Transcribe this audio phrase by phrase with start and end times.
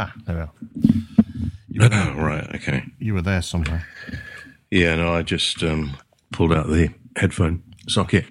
[0.00, 0.50] Ah, there we are.
[1.68, 2.84] You were there, Oh, right, okay.
[3.00, 3.84] you were there somewhere.
[4.70, 5.96] Yeah, no, I just um,
[6.32, 8.26] pulled out the headphone socket.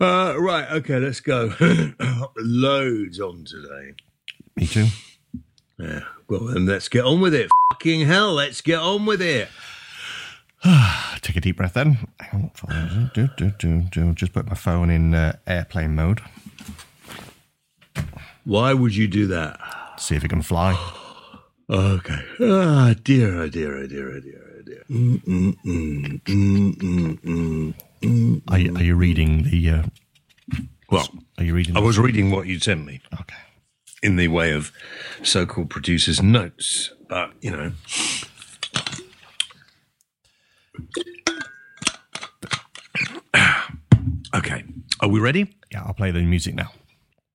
[0.00, 1.52] Uh, right, okay, let's go.
[2.38, 3.92] Loads on today.
[4.56, 4.86] Me too.
[5.78, 7.50] Yeah, well, then let's get on with it.
[7.72, 9.48] Fucking hell, let's get on with it.
[11.20, 11.98] Take a deep breath then.
[13.14, 14.12] Do, do, do, do.
[14.14, 16.22] Just put my phone in uh, airplane mode.
[18.44, 19.60] Why would you do that?
[19.98, 20.76] See if it can fly.
[21.68, 22.20] Okay.
[22.40, 24.84] Ah, dear, oh dear, oh dear, oh dear, oh dear.
[24.90, 28.42] Mm, mm, mm.
[28.48, 29.70] Are you, are you reading the?
[29.70, 29.82] Uh,
[30.90, 31.76] Well, are you reading?
[31.76, 33.34] I was reading what you sent me Okay.
[34.02, 34.70] in the way of
[35.22, 37.72] so-called producers' notes, but you know.
[44.34, 44.64] Okay,
[45.00, 45.56] are we ready?
[45.72, 46.70] Yeah, I'll play the music now.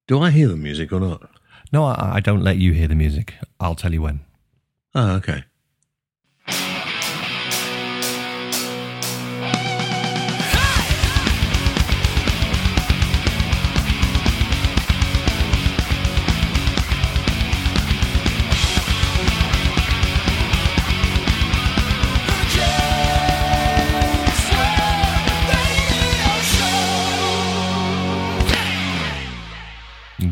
[0.07, 1.27] Do I hear the music or not?
[1.71, 3.35] No, I, I don't let you hear the music.
[3.59, 4.19] I'll tell you when.
[4.93, 5.43] Oh, okay.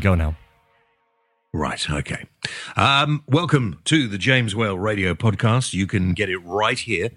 [0.00, 0.34] Go now.
[1.52, 2.26] Right, okay.
[2.76, 5.72] Um, welcome to the James Whale Radio Podcast.
[5.72, 7.10] You can get it right here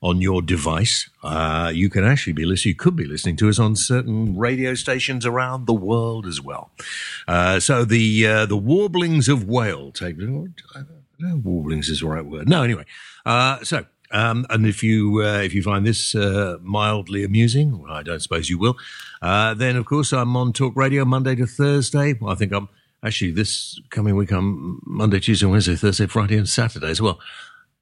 [0.00, 1.10] on your device.
[1.22, 4.74] Uh, you can actually be listening, you could be listening to us on certain radio
[4.74, 6.70] stations around the world as well.
[7.28, 10.16] Uh, so the uh, the warblings of whale take.
[11.20, 12.48] Warblings is the right word.
[12.48, 12.86] No, anyway.
[13.26, 13.84] Uh, so.
[14.10, 18.20] Um, and if you uh, if you find this uh, mildly amusing, well, I don't
[18.20, 18.76] suppose you will,
[19.20, 22.12] uh, then of course I'm on Talk Radio Monday to Thursday.
[22.12, 22.68] Well, I think I'm
[23.04, 27.20] actually this coming week I'm Monday, Tuesday, Wednesday, Thursday, Friday, and Saturday as well.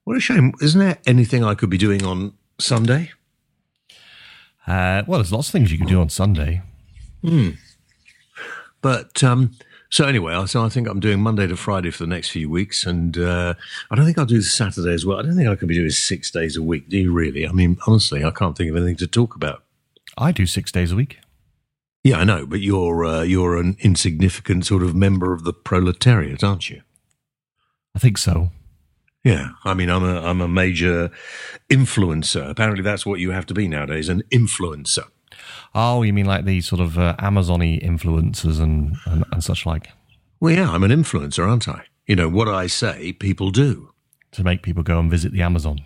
[0.05, 0.53] What a shame!
[0.61, 3.13] Isn't there anything I could be doing on Sunday?
[4.67, 6.63] Uh, well, there's lots of things you can do on Sunday.
[8.81, 9.53] But um,
[9.91, 12.85] so anyway, so I think I'm doing Monday to Friday for the next few weeks,
[12.85, 13.55] and uh,
[13.91, 15.19] I don't think I'll do Saturday as well.
[15.19, 16.89] I don't think I could be doing six days a week.
[16.89, 17.47] Do you really?
[17.47, 19.63] I mean, honestly, I can't think of anything to talk about.
[20.19, 21.19] I do six days a week.
[22.05, 26.43] Yeah, I know, but you're uh, you're an insignificant sort of member of the proletariat,
[26.43, 26.83] aren't you?
[27.95, 28.51] I think so.
[29.25, 31.11] Yeah, I mean, I'm a I'm a major
[31.71, 32.49] influencer.
[32.51, 35.05] Apparently, that's what you have to be nowadays, an influencer.
[35.75, 39.89] Oh, you mean like the sort of uh, Amazon-y influencers and, and, and such like
[40.41, 41.85] Well, yeah, I'm an influencer, aren't I?
[42.07, 43.91] You know what I say, people do.
[44.33, 45.81] to make people go and visit the Amazon.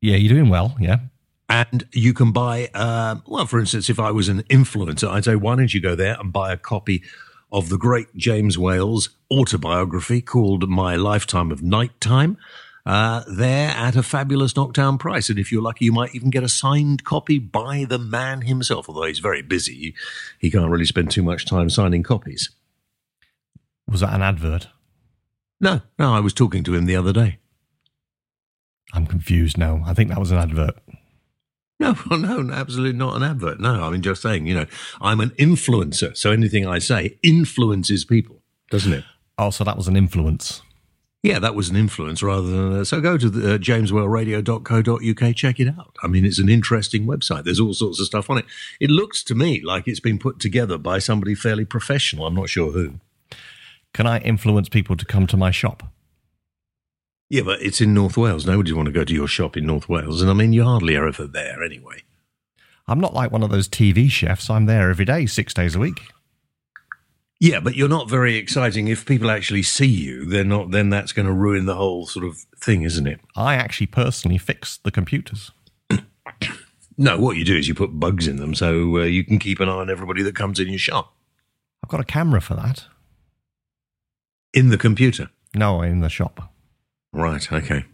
[0.00, 0.76] Yeah, you're doing well.
[0.78, 0.98] Yeah.
[1.48, 5.36] And you can buy, um, well, for instance, if I was an influencer, I'd say,
[5.36, 7.02] why don't you go there and buy a copy
[7.52, 12.36] of the great James Whale's autobiography called My Lifetime of Nighttime?
[12.84, 15.28] Uh, there at a fabulous knockdown price.
[15.28, 18.88] And if you're lucky, you might even get a signed copy by the man himself,
[18.88, 19.94] although he's very busy.
[20.38, 22.50] He can't really spend too much time signing copies.
[23.88, 24.68] Was that an advert?
[25.60, 27.38] No, no, I was talking to him the other day.
[28.92, 29.82] I'm confused now.
[29.86, 30.76] I think that was an advert.
[31.78, 33.60] No, no, absolutely not an advert.
[33.60, 34.64] No, I mean, just saying, you know,
[34.98, 36.16] I'm an influencer.
[36.16, 39.04] So anything I say influences people, doesn't it?
[39.36, 40.62] Oh, so that was an influence.
[41.22, 42.72] Yeah, that was an influence rather than.
[42.76, 45.94] A, so go to the, uh, jameswhaleradio.co.uk, check it out.
[46.02, 47.44] I mean, it's an interesting website.
[47.44, 48.46] There's all sorts of stuff on it.
[48.80, 52.26] It looks to me like it's been put together by somebody fairly professional.
[52.26, 53.00] I'm not sure who.
[53.96, 55.82] Can I influence people to come to my shop?
[57.30, 58.44] Yeah, but it's in North Wales.
[58.44, 60.20] Nobody want to go to your shop in North Wales.
[60.20, 62.02] And I mean, you're hardly ever there anyway.
[62.86, 64.50] I'm not like one of those TV chefs.
[64.50, 65.98] I'm there every day, six days a week.
[67.40, 68.88] Yeah, but you're not very exciting.
[68.88, 70.72] If people actually see you, they're not.
[70.72, 73.20] Then that's going to ruin the whole sort of thing, isn't it?
[73.34, 75.52] I actually personally fix the computers.
[76.98, 79.60] No, what you do is you put bugs in them so uh, you can keep
[79.60, 81.14] an eye on everybody that comes in your shop
[81.84, 82.86] I've got a camera for that.
[84.56, 85.30] In the computer.
[85.54, 86.52] No, in the shop.
[87.12, 87.52] Right.
[87.52, 87.84] Okay.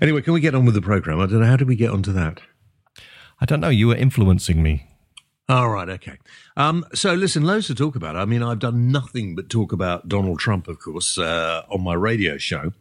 [0.00, 1.20] Anyway, can we get on with the program?
[1.20, 1.46] I don't know.
[1.46, 2.40] How did we get onto that?
[3.40, 3.68] I don't know.
[3.68, 4.86] You were influencing me.
[5.48, 5.88] All right.
[5.88, 6.18] Okay.
[6.56, 8.14] Um, so listen, loads to talk about.
[8.16, 11.94] I mean, I've done nothing but talk about Donald Trump, of course, uh, on my
[11.94, 12.72] radio show.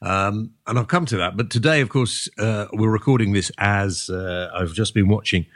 [0.00, 1.36] Um, and I'll come to that.
[1.36, 5.46] But today, of course, uh, we're recording this as uh, I've just been watching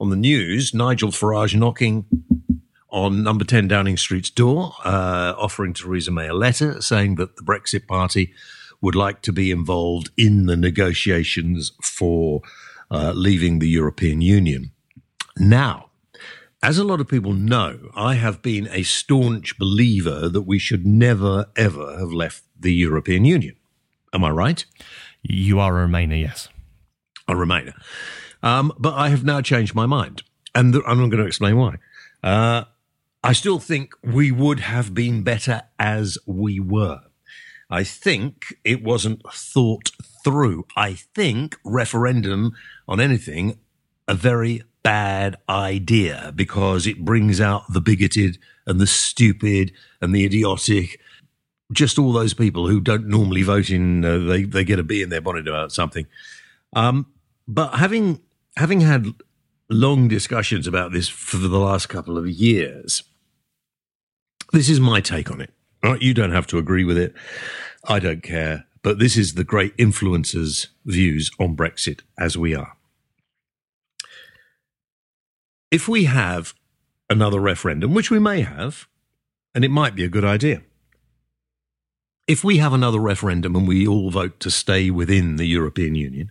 [0.00, 2.06] on the news Nigel Farage knocking
[2.90, 7.42] on number 10 Downing Street's door, uh, offering Theresa May a letter saying that the
[7.42, 8.32] Brexit Party
[8.80, 12.42] would like to be involved in the negotiations for
[12.90, 14.70] uh, leaving the European Union.
[15.36, 15.90] Now,
[16.62, 20.86] as a lot of people know, I have been a staunch believer that we should
[20.86, 23.56] never, ever have left the European Union.
[24.12, 24.64] Am I right?
[25.22, 26.48] You are a Remainer, yes.
[27.28, 27.74] A Remainer.
[28.42, 30.22] Um, but I have now changed my mind.
[30.54, 31.76] And th- I'm not going to explain why.
[32.22, 32.64] Uh,
[33.28, 37.02] I still think we would have been better as we were.
[37.68, 39.90] I think it wasn't thought
[40.24, 40.64] through.
[40.74, 42.52] I think referendum
[42.88, 43.58] on anything,
[44.08, 50.24] a very bad idea because it brings out the bigoted and the stupid and the
[50.24, 50.98] idiotic.
[51.70, 55.02] Just all those people who don't normally vote in, uh, they, they get a bee
[55.02, 56.06] in their bonnet about something.
[56.72, 57.12] Um,
[57.46, 58.22] but having,
[58.56, 59.12] having had
[59.68, 63.02] long discussions about this for the last couple of years,
[64.52, 65.52] this is my take on it.
[65.82, 66.00] Right?
[66.00, 67.14] You don't have to agree with it.
[67.84, 68.66] I don't care.
[68.82, 72.76] But this is the great influencers' views on Brexit as we are.
[75.70, 76.54] If we have
[77.10, 78.86] another referendum, which we may have,
[79.54, 80.62] and it might be a good idea.
[82.26, 86.30] If we have another referendum and we all vote to stay within the European Union,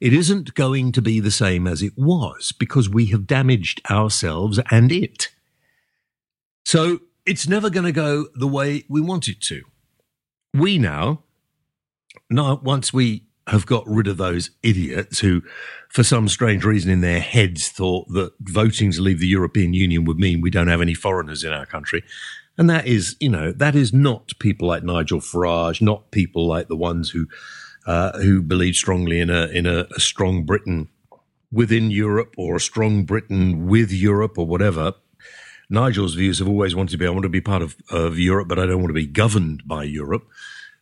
[0.00, 4.58] it isn't going to be the same as it was because we have damaged ourselves
[4.70, 5.28] and it.
[6.64, 9.62] So it's never going to go the way we want it to.
[10.54, 11.22] We now,
[12.28, 15.42] now, once we have got rid of those idiots who,
[15.88, 20.04] for some strange reason in their heads, thought that voting to leave the European Union
[20.04, 22.04] would mean we don't have any foreigners in our country.
[22.56, 26.68] And that is, you know, that is not people like Nigel Farage, not people like
[26.68, 27.26] the ones who
[27.86, 30.88] uh, who believe strongly in a in a, a strong Britain
[31.50, 34.94] within Europe or a strong Britain with Europe or whatever.
[35.70, 38.48] Nigel's views have always wanted to be I want to be part of, of Europe,
[38.48, 40.26] but I don't want to be governed by Europe.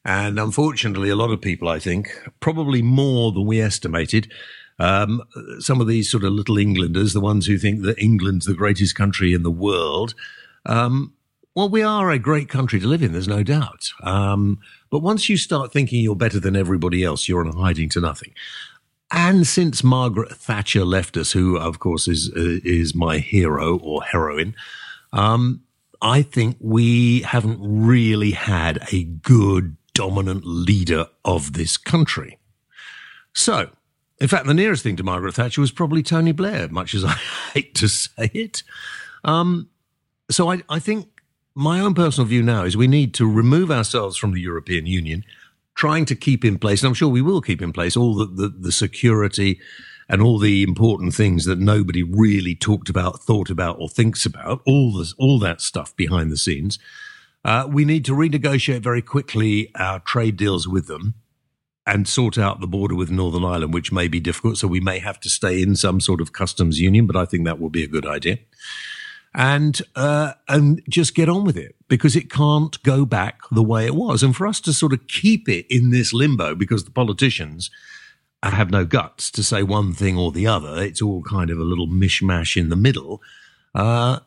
[0.04, 4.32] And unfortunately, a lot of people, I think, probably more than we estimated,
[4.78, 5.22] um,
[5.58, 8.94] some of these sort of little Englanders, the ones who think that England's the greatest
[8.94, 10.14] country in the world,
[10.64, 11.12] um,
[11.54, 13.90] well, we are a great country to live in, there's no doubt.
[14.04, 18.00] Um, but once you start thinking you're better than everybody else, you're on hiding to
[18.00, 18.32] nothing.
[19.10, 24.02] And since Margaret Thatcher left us, who of course is uh, is my hero or
[24.02, 24.54] heroine,
[25.12, 25.62] um,
[26.00, 32.38] I think we haven't really had a good dominant leader of this country.
[33.34, 33.70] So,
[34.20, 37.16] in fact, the nearest thing to Margaret Thatcher was probably Tony Blair, much as I
[37.54, 38.62] hate to say it.
[39.24, 39.70] Um,
[40.30, 41.08] so I, I think
[41.54, 45.24] my own personal view now is we need to remove ourselves from the European Union,
[45.74, 48.26] trying to keep in place, and I'm sure we will keep in place all the,
[48.26, 49.60] the, the security
[50.08, 54.62] and all the important things that nobody really talked about, thought about, or thinks about,
[54.66, 56.78] all this, all that stuff behind the scenes.
[57.44, 61.14] Uh, we need to renegotiate very quickly our trade deals with them
[61.86, 64.58] and sort out the border with Northern Ireland, which may be difficult.
[64.58, 67.44] So we may have to stay in some sort of customs union, but I think
[67.44, 68.38] that will be a good idea
[69.34, 73.86] and uh, and just get on with it because it can't go back the way
[73.86, 74.22] it was.
[74.22, 77.70] And for us to sort of keep it in this limbo because the politicians
[78.42, 81.64] have no guts to say one thing or the other, it's all kind of a
[81.64, 83.20] little mishmash in the middle.
[83.74, 84.20] Uh,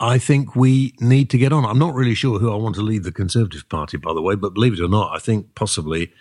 [0.00, 1.64] I think we need to get on.
[1.64, 4.34] I'm not really sure who I want to lead the Conservative Party, by the way,
[4.34, 6.12] but believe it or not, I think possibly,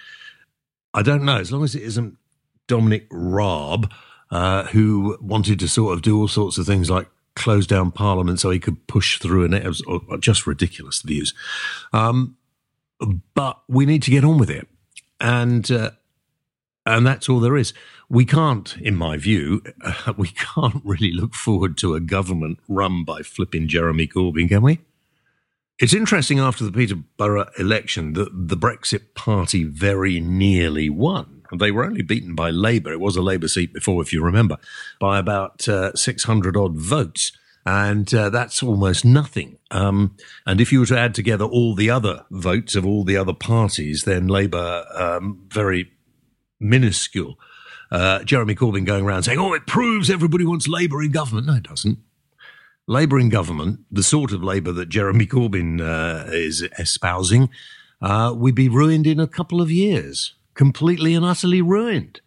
[0.94, 2.18] I don't know, as long as it isn't
[2.68, 3.92] Dominic Raab,
[4.32, 8.40] uh, who wanted to sort of do all sorts of things like close down Parliament
[8.40, 9.84] so he could push through, and it was
[10.20, 11.34] just ridiculous views.
[11.92, 12.38] Um,
[13.34, 14.68] but we need to get on with it,
[15.20, 15.92] and uh,
[16.86, 17.74] and that's all there is.
[18.10, 23.04] We can't, in my view, uh, we can't really look forward to a government run
[23.04, 24.80] by flipping Jeremy Corbyn, can we?
[25.80, 31.44] It's interesting after the Peterborough election that the Brexit Party very nearly won.
[31.58, 32.92] They were only beaten by Labour.
[32.92, 34.58] It was a Labour seat before, if you remember,
[35.00, 37.32] by about uh, 600 odd votes.
[37.66, 39.58] And uh, that's almost nothing.
[39.72, 43.18] Um, and if you were to add together all the other votes of all the
[43.18, 45.92] other parties, then Labour, um, very
[46.60, 47.38] minuscule.
[47.91, 51.48] Uh, Jeremy Corbyn going around saying, oh, it proves everybody wants Labour in government.
[51.48, 52.00] No, it doesn't.
[52.88, 57.50] Labour in government, the sort of Labour that Jeremy Corbyn uh, is espousing,
[58.01, 62.19] uh, we'd be ruined in a couple of years completely and utterly ruined.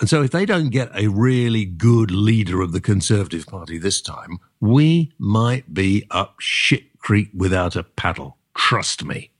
[0.00, 4.00] And so, if they don't get a really good leader of the Conservative Party this
[4.00, 8.38] time, we might be up shit creek without a paddle.
[8.54, 9.30] Trust me.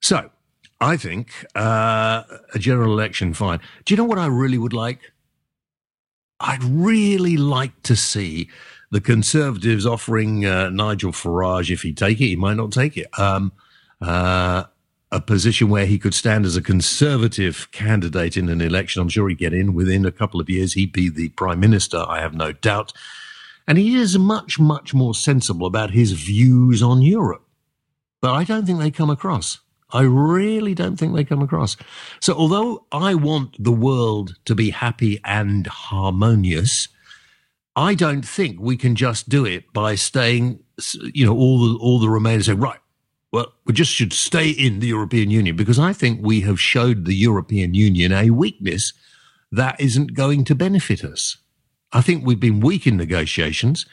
[0.00, 0.30] So,
[0.80, 2.22] I think uh,
[2.54, 3.60] a general election, fine.
[3.84, 5.12] Do you know what I really would like?
[6.40, 8.48] I'd really like to see
[8.90, 13.06] the Conservatives offering uh, Nigel Farage, if he take it, he might not take it,
[13.18, 13.52] um,
[14.00, 14.64] uh,
[15.10, 19.02] a position where he could stand as a conservative candidate in an election.
[19.02, 20.74] I'm sure he'd get in within a couple of years.
[20.74, 22.92] He'd be the prime minister, I have no doubt.
[23.66, 27.44] And he is much, much more sensible about his views on Europe.
[28.20, 29.58] But I don't think they come across.
[29.90, 31.76] I really don't think they come across.
[32.20, 36.88] So although I want the world to be happy and harmonious,
[37.74, 40.60] I don't think we can just do it by staying,
[41.14, 42.80] you know, all the, all the Remainers say, right,
[43.32, 47.04] well, we just should stay in the European Union because I think we have showed
[47.04, 48.92] the European Union a weakness
[49.52, 51.38] that isn't going to benefit us.
[51.92, 53.86] I think we've been weak in negotiations.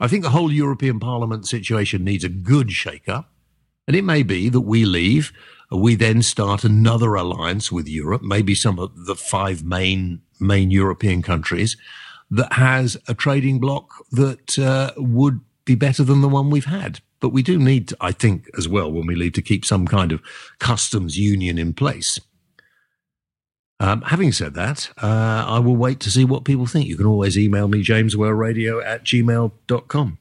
[0.00, 3.32] I think the whole European Parliament situation needs a good shake up.
[3.88, 5.32] And it may be that we leave,
[5.72, 11.22] we then start another alliance with Europe, maybe some of the five main, main European
[11.22, 11.76] countries
[12.30, 17.00] that has a trading bloc that uh, would be better than the one we've had.
[17.18, 20.12] But we do need, I think, as well, when we leave, to keep some kind
[20.12, 20.22] of
[20.58, 22.20] customs union in place.
[23.80, 26.86] Um, having said that, uh, I will wait to see what people think.
[26.86, 30.18] You can always email me, jameswhaleradio at gmail.com.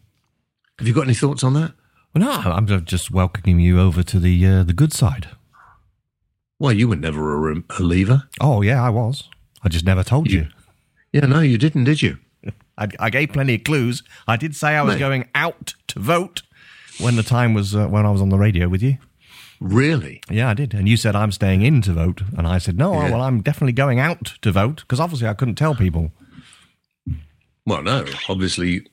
[0.80, 1.74] Have you got any thoughts on that?
[2.18, 5.28] No, I'm just welcoming you over to the uh, the good side.
[6.60, 8.24] Well, you were never a, a leaver.
[8.42, 9.30] Oh, yeah, I was.
[9.64, 10.40] I just never told you.
[10.40, 10.48] you.
[11.12, 12.18] Yeah, no, you didn't, did you?
[12.78, 14.04] I, I, gave plenty of clues.
[14.28, 15.00] I did say I was Mate.
[15.00, 16.42] going out to vote
[17.00, 18.98] when the time was uh, when I was on the radio with you.
[19.60, 20.22] Really?
[20.30, 20.74] Yeah, I did.
[20.74, 22.94] And you said I'm staying in to vote, and I said no.
[22.94, 23.12] Yeah.
[23.12, 26.12] Well, I'm definitely going out to vote because obviously I couldn't tell people.
[27.66, 28.88] Well, no, obviously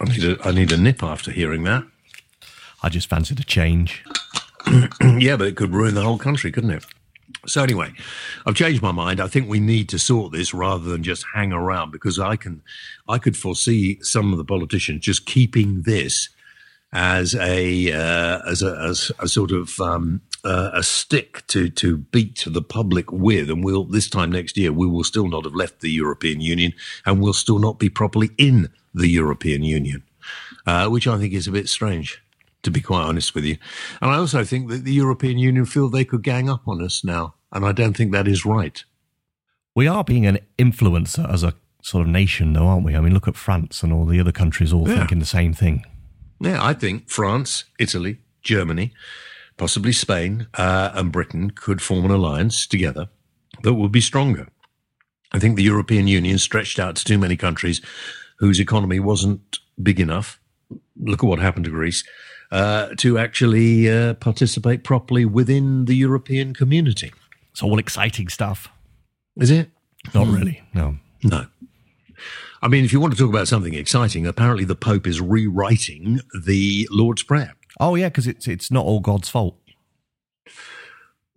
[0.00, 1.84] I need a I need a nip after hearing that.
[2.82, 4.04] I just fancied a change.
[5.18, 6.84] yeah, but it could ruin the whole country, couldn't it?
[7.46, 7.92] So anyway,
[8.46, 9.20] I've changed my mind.
[9.20, 12.62] I think we need to sort this rather than just hang around because I can,
[13.08, 16.28] I could foresee some of the politicians just keeping this
[16.92, 21.98] as a uh, as a as a sort of um, uh, a stick to to
[21.98, 25.54] beat the public with, and we'll this time next year we will still not have
[25.54, 26.72] left the European Union,
[27.06, 30.02] and we'll still not be properly in the European Union,
[30.66, 32.20] uh, which I think is a bit strange,
[32.62, 33.56] to be quite honest with you.
[34.00, 37.04] And I also think that the European Union feel they could gang up on us
[37.04, 38.82] now, and I don't think that is right.
[39.74, 42.96] We are being an influencer as a sort of nation, though, aren't we?
[42.96, 44.98] I mean, look at France and all the other countries all yeah.
[44.98, 45.84] thinking the same thing.
[46.40, 48.92] Yeah, I think France, Italy, Germany,
[49.56, 53.08] possibly Spain, uh, and Britain could form an alliance together
[53.62, 54.48] that would be stronger.
[55.32, 57.80] I think the European Union stretched out to too many countries
[58.38, 60.40] whose economy wasn't big enough.
[60.96, 62.02] Look at what happened to Greece.
[62.50, 67.12] Uh, to actually uh, participate properly within the European community.
[67.52, 68.68] It's all exciting stuff.
[69.36, 69.70] Is it?
[70.14, 70.60] Not really.
[70.74, 70.96] No.
[71.22, 71.46] No.
[72.60, 76.20] I mean, if you want to talk about something exciting, apparently the Pope is rewriting
[76.44, 77.54] the Lord's Prayer.
[77.78, 79.56] Oh yeah, because it's it's not all God's fault.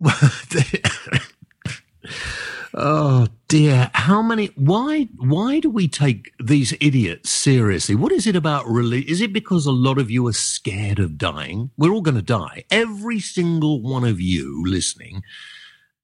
[2.74, 4.46] oh dear, how many?
[4.56, 7.94] Why why do we take these idiots seriously?
[7.94, 9.08] What is it about religion?
[9.08, 11.70] Is it because a lot of you are scared of dying?
[11.76, 12.64] We're all going to die.
[12.70, 15.22] Every single one of you listening,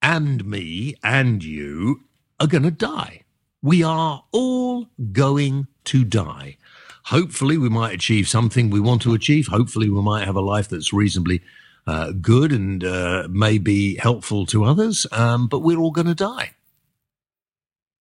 [0.01, 2.01] and me and you
[2.39, 3.23] are going to die.
[3.61, 6.57] We are all going to die.
[7.05, 9.47] Hopefully, we might achieve something we want to achieve.
[9.47, 11.41] Hopefully, we might have a life that's reasonably
[11.87, 16.51] uh, good and uh, maybe helpful to others, um, but we're all going to die.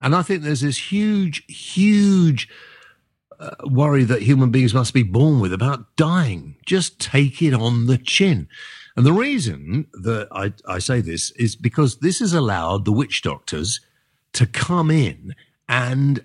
[0.01, 2.49] And I think there's this huge, huge
[3.39, 6.57] uh, worry that human beings must be born with about dying.
[6.67, 8.49] Just take it on the chin.
[8.97, 13.23] And the reason that I, I say this is because this has allowed the witch
[13.23, 13.81] doctors
[14.33, 15.35] to come in
[15.69, 16.25] and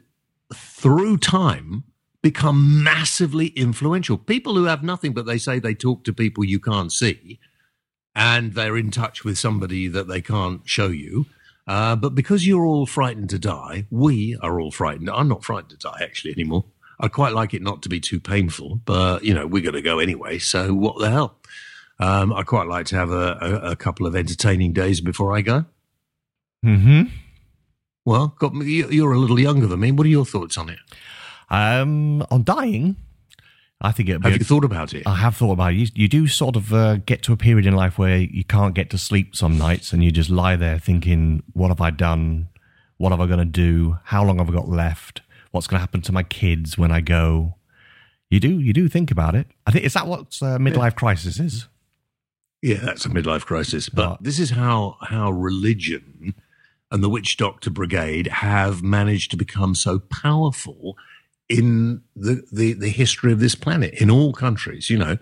[0.53, 1.83] through time
[2.21, 4.17] become massively influential.
[4.17, 7.39] People who have nothing but they say they talk to people you can't see
[8.15, 11.25] and they're in touch with somebody that they can't show you.
[11.67, 15.09] Uh, but because you're all frightened to die, we are all frightened.
[15.09, 16.65] I'm not frightened to die actually anymore.
[16.99, 19.81] I quite like it not to be too painful, but you know, we're going to
[19.81, 20.37] go anyway.
[20.39, 21.37] So what the hell?
[21.99, 25.41] Um, I quite like to have a, a, a, couple of entertaining days before I
[25.41, 25.65] go.
[26.61, 27.03] Hmm.
[28.03, 29.91] Well, got you're a little younger than me.
[29.91, 30.79] What are your thoughts on it?
[31.49, 32.97] Um, on dying,
[33.81, 34.23] I think it.
[34.23, 35.03] Have you thought about it?
[35.05, 35.75] I have thought about it.
[35.75, 38.73] You, you do sort of uh, get to a period in life where you can't
[38.73, 42.47] get to sleep some nights, and you just lie there thinking, "What have I done?
[42.97, 43.97] What am I going to do?
[44.05, 45.21] How long have I got left?
[45.51, 47.55] What's going to happen to my kids when I go?"
[48.29, 49.47] You do, you do think about it.
[49.67, 50.89] I think is that what uh, midlife yeah.
[50.91, 51.67] crisis is?
[52.61, 53.89] Yeah, that's a midlife crisis.
[53.89, 56.33] But this is how how religion
[56.91, 60.97] and the Witch Doctor Brigade have managed to become so powerful
[61.49, 64.89] in the, the, the history of this planet in all countries.
[64.89, 65.17] You know,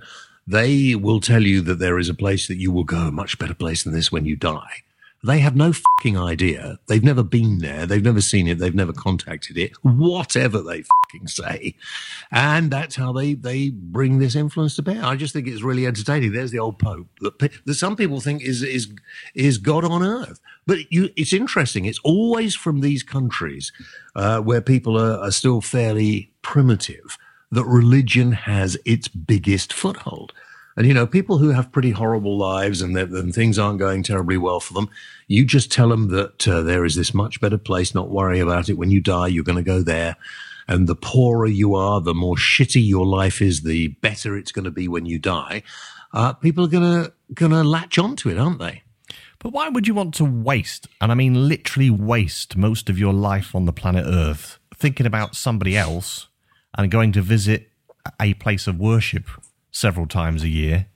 [0.48, 3.38] they will tell you that there is a place that you will go, a much
[3.40, 4.84] better place than this when you die.
[5.26, 6.80] They have no fucking idea.
[6.88, 7.86] They've never been there.
[7.86, 8.60] They've never seen it.
[8.60, 9.72] They've never contacted it.
[9.82, 11.76] Whatever they fucking say,
[12.30, 15.04] and that's how they they bring this influence to bear.
[15.04, 16.34] I just think it's really entertaining.
[16.34, 18.90] There's the old pope that, that some people think is is
[19.34, 21.86] is God on earth, but you, it's interesting.
[21.86, 23.72] It's always from these countries
[24.16, 27.18] uh, where people are, are still fairly primitive
[27.52, 30.34] that religion has its biggest foothold.
[30.76, 34.38] And you know, people who have pretty horrible lives and, and things aren't going terribly
[34.38, 34.90] well for them,
[35.28, 37.94] you just tell them that uh, there is this much better place.
[37.94, 38.78] Not worry about it.
[38.78, 40.16] When you die, you're going to go there.
[40.68, 44.66] And the poorer you are, the more shitty your life is, the better it's going
[44.66, 45.62] to be when you die.
[46.14, 48.84] Uh, people are going to going to latch onto it, aren't they?
[49.40, 53.12] But why would you want to waste, and I mean literally waste, most of your
[53.12, 56.28] life on the planet Earth thinking about somebody else
[56.78, 57.70] and going to visit
[58.22, 59.26] a place of worship
[59.74, 60.88] several times a year,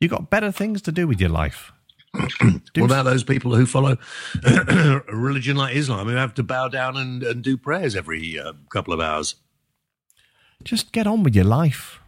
[0.00, 1.72] you've got better things to do with your life.
[2.42, 3.96] what about those people who follow
[4.44, 8.52] a religion like Islam who have to bow down and, and do prayers every uh,
[8.70, 9.36] couple of hours?
[10.64, 12.00] Just get on with your life.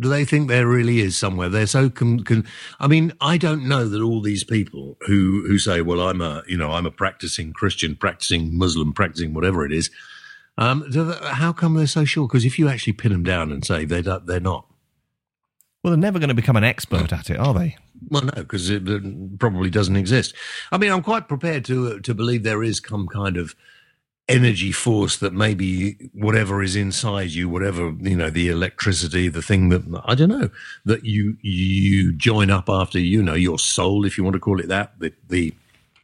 [0.00, 1.48] Do they think there really is somewhere?
[1.48, 2.46] They're so con- con-
[2.78, 6.44] I mean, I don't know that all these people who who say, "Well, I'm a
[6.46, 9.90] you know I'm a practicing Christian, practicing Muslim, practicing whatever it is."
[10.56, 12.28] Um, they, how come they're so sure?
[12.28, 14.66] Because if you actually pin them down and say they they're not,
[15.88, 17.76] well, they're never going to become an expert at it, are they?
[18.10, 20.34] Well, no, because it probably doesn't exist.
[20.70, 23.54] I mean, I'm quite prepared to uh, to believe there is some kind of
[24.28, 29.70] energy force that maybe whatever is inside you, whatever you know, the electricity, the thing
[29.70, 30.50] that I don't know
[30.84, 34.60] that you you join up after you know your soul, if you want to call
[34.60, 35.54] it that, the the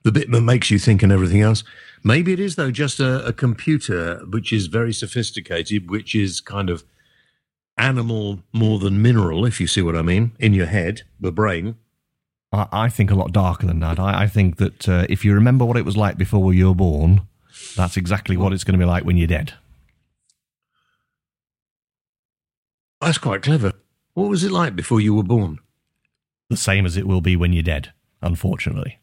[0.02, 1.62] the bit that makes you think and everything else.
[2.02, 6.70] Maybe it is though just a, a computer which is very sophisticated, which is kind
[6.70, 6.84] of
[7.76, 11.76] animal more than mineral, if you see what I mean, in your head, the brain.
[12.52, 13.98] I, I think a lot darker than that.
[13.98, 16.74] I, I think that uh, if you remember what it was like before you were
[16.74, 17.22] born,
[17.76, 19.54] that's exactly what it's going to be like when you're dead.
[23.00, 23.72] That's quite clever.
[24.14, 25.58] What was it like before you were born?
[26.50, 28.98] The same as it will be when you're dead, unfortunately.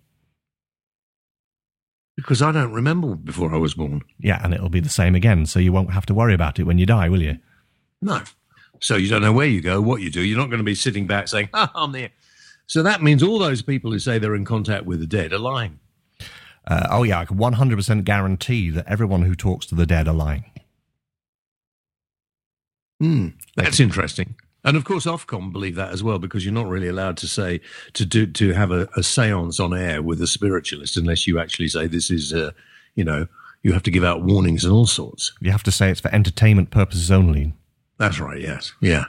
[2.15, 4.03] Because I don't remember before I was born.
[4.19, 6.63] Yeah, and it'll be the same again, so you won't have to worry about it
[6.63, 7.39] when you die, will you?
[8.01, 8.21] No.
[8.81, 10.21] So you don't know where you go, what you do.
[10.21, 12.09] You're not going to be sitting back saying, ah, I'm there.
[12.65, 15.39] So that means all those people who say they're in contact with the dead are
[15.39, 15.79] lying.
[16.67, 20.13] Uh, oh, yeah, I can 100% guarantee that everyone who talks to the dead are
[20.13, 20.45] lying.
[23.01, 24.35] Mm, that's interesting.
[24.63, 27.61] And of course, Ofcom believe that as well because you're not really allowed to say
[27.93, 31.67] to do to have a, a séance on air with a spiritualist unless you actually
[31.67, 32.51] say this is, uh,
[32.93, 33.27] you know,
[33.63, 35.33] you have to give out warnings and all sorts.
[35.39, 37.53] You have to say it's for entertainment purposes only.
[38.01, 38.41] That's right.
[38.41, 38.73] Yes.
[38.81, 39.05] Yeah.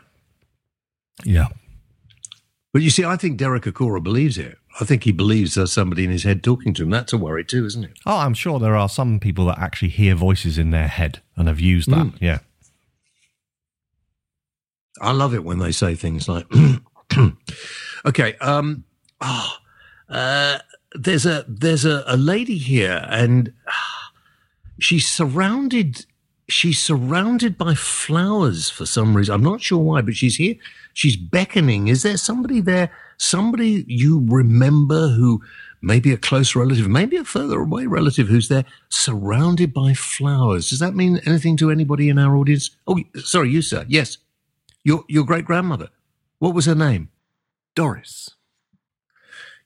[1.24, 1.48] Yeah.
[2.74, 4.58] But you see, I think Derek Acorah believes it.
[4.80, 6.90] I think he believes there's somebody in his head talking to him.
[6.90, 7.98] That's a worry too, isn't it?
[8.04, 11.48] Oh, I'm sure there are some people that actually hear voices in their head and
[11.48, 12.04] have used that.
[12.06, 12.18] Mm.
[12.20, 12.38] Yeah.
[15.00, 16.46] I love it when they say things like,
[18.04, 18.84] "Okay, um,
[19.22, 19.54] oh,
[20.10, 20.58] uh,
[20.94, 23.72] there's a there's a, a lady here, and uh,
[24.78, 26.04] she's surrounded
[26.48, 29.34] she's surrounded by flowers for some reason.
[29.34, 30.54] I'm not sure why, but she's here.
[30.92, 31.88] She's beckoning.
[31.88, 32.90] Is there somebody there?
[33.16, 35.42] Somebody you remember who
[35.80, 40.70] maybe a close relative, maybe a further away relative who's there surrounded by flowers.
[40.70, 42.70] Does that mean anything to anybody in our audience?
[42.86, 43.84] Oh, sorry, you, sir.
[43.88, 44.18] Yes.
[44.84, 45.88] Your, your great grandmother.
[46.38, 47.08] What was her name?
[47.74, 48.30] Doris.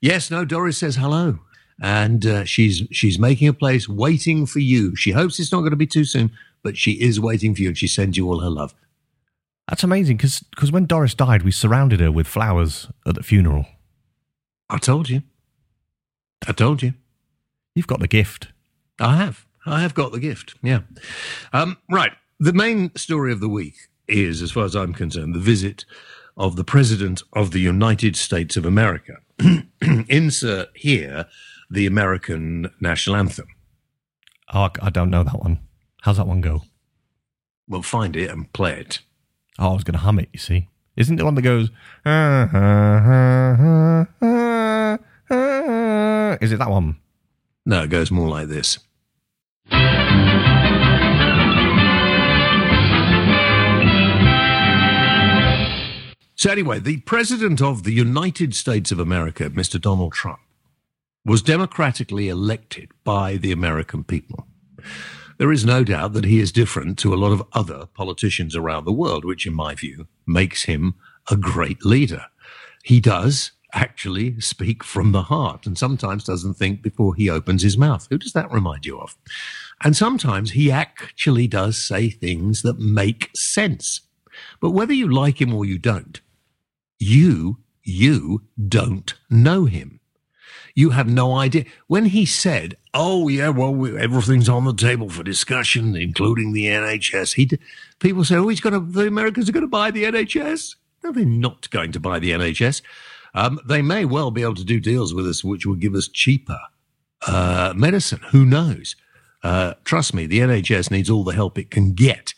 [0.01, 1.41] Yes, no, Doris says hello
[1.81, 4.97] and uh, she's she's making a place waiting for you.
[4.97, 6.31] She hopes it's not going to be too soon,
[6.67, 8.75] but she is waiting for you, and she sends you all her love.
[9.69, 13.67] That's amazing because when Doris died, we surrounded her with flowers at the funeral.
[14.69, 15.23] I told you.
[16.45, 16.95] I told you.
[17.77, 18.49] You've got the gift.
[18.99, 19.47] I have.
[19.65, 20.57] I have got the gift.
[20.61, 20.81] Yeah.
[21.53, 22.11] Um, right.
[22.41, 23.77] The main story of the week
[24.09, 25.85] is, as far as I'm concerned, the visit
[26.37, 29.19] of the President of the United States of America.
[30.09, 31.27] Insert here
[31.71, 33.47] the American national anthem.
[34.53, 35.61] Oh, I don't know that one.
[36.07, 36.63] How's that one go?
[37.67, 39.01] Well, find it and play it.
[39.59, 40.69] Oh, I was going to hum it, you see.
[40.95, 41.69] Isn't it one that goes.
[42.05, 42.47] Ah,
[46.41, 46.99] Is it that one?
[47.67, 48.79] No, it goes more like this.
[56.37, 59.81] So, anyway, the President of the United States of America, Mr.
[59.81, 60.39] Donald Trump,
[61.25, 64.47] was democratically elected by the American people.
[65.39, 68.85] There is no doubt that he is different to a lot of other politicians around
[68.85, 70.95] the world, which, in my view, makes him
[71.31, 72.27] a great leader.
[72.85, 77.77] he does actually speak from the heart and sometimes doesn't think before he opens his
[77.77, 78.07] mouth.
[78.09, 79.17] Who does that remind you of?
[79.83, 84.03] And sometimes he actually does say things that make sense.
[84.61, 86.21] But whether you like him or you don't,
[86.99, 90.01] you, you don't know him.
[90.75, 91.65] You have no idea.
[91.87, 96.67] When he said, "Oh yeah, well we, everything's on the table for discussion, including the
[96.67, 97.51] NHS," he
[97.99, 101.13] people say, "Oh, he's going to the Americans are going to buy the NHS." No,
[101.13, 102.83] they're not going to buy the NHS.
[103.35, 106.09] Um, they may well be able to do deals with us, which will give us
[106.09, 106.59] cheaper
[107.27, 108.21] uh, medicine.
[108.31, 108.97] Who knows?
[109.43, 112.35] Uh, trust me, the NHS needs all the help it can get.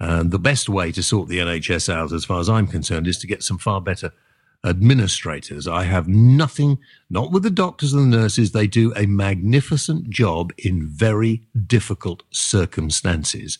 [0.00, 3.18] And the best way to sort the NHS out, as far as I'm concerned, is
[3.18, 4.12] to get some far better
[4.64, 5.68] administrators.
[5.68, 8.52] I have nothing, not with the doctors and the nurses.
[8.52, 13.58] They do a magnificent job in very difficult circumstances.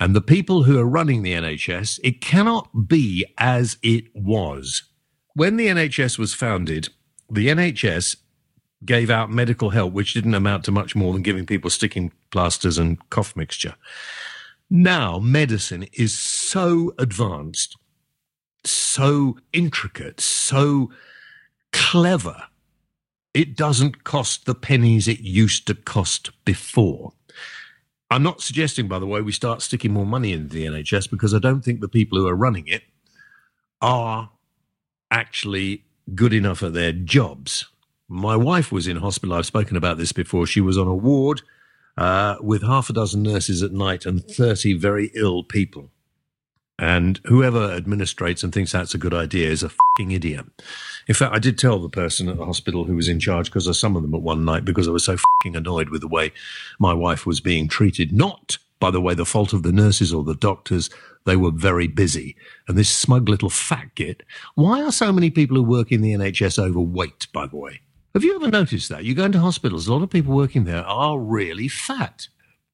[0.00, 4.82] And the people who are running the NHS, it cannot be as it was.
[5.34, 6.88] When the NHS was founded,
[7.30, 8.16] the NHS
[8.84, 12.76] gave out medical help, which didn't amount to much more than giving people sticking plasters
[12.76, 13.74] and cough mixture.
[14.68, 17.76] Now, medicine is so advanced
[18.66, 20.90] so intricate, so
[21.72, 22.44] clever,
[23.32, 27.12] it doesn't cost the pennies it used to cost before.
[28.10, 31.34] I'm not suggesting, by the way, we start sticking more money into the NHS because
[31.34, 32.84] I don't think the people who are running it
[33.80, 34.30] are
[35.10, 37.66] actually good enough at their jobs.
[38.08, 39.34] My wife was in hospital.
[39.34, 40.46] I've spoken about this before.
[40.46, 41.42] She was on a ward
[41.96, 45.90] uh, with half a dozen nurses at night and 30 very ill people.
[46.78, 50.46] And whoever administrates and thinks that's a good idea is a fucking idiot.
[51.06, 53.68] In fact, I did tell the person at the hospital who was in charge because
[53.68, 56.32] I summoned them at one night because I was so fucking annoyed with the way
[56.80, 58.12] my wife was being treated.
[58.12, 60.90] Not, by the way, the fault of the nurses or the doctors.
[61.26, 62.36] They were very busy.
[62.66, 64.24] And this smug little fat git.
[64.56, 67.80] Why are so many people who work in the NHS overweight, by the way?
[68.14, 69.04] Have you ever noticed that?
[69.04, 72.28] You go into hospitals, a lot of people working there are really fat.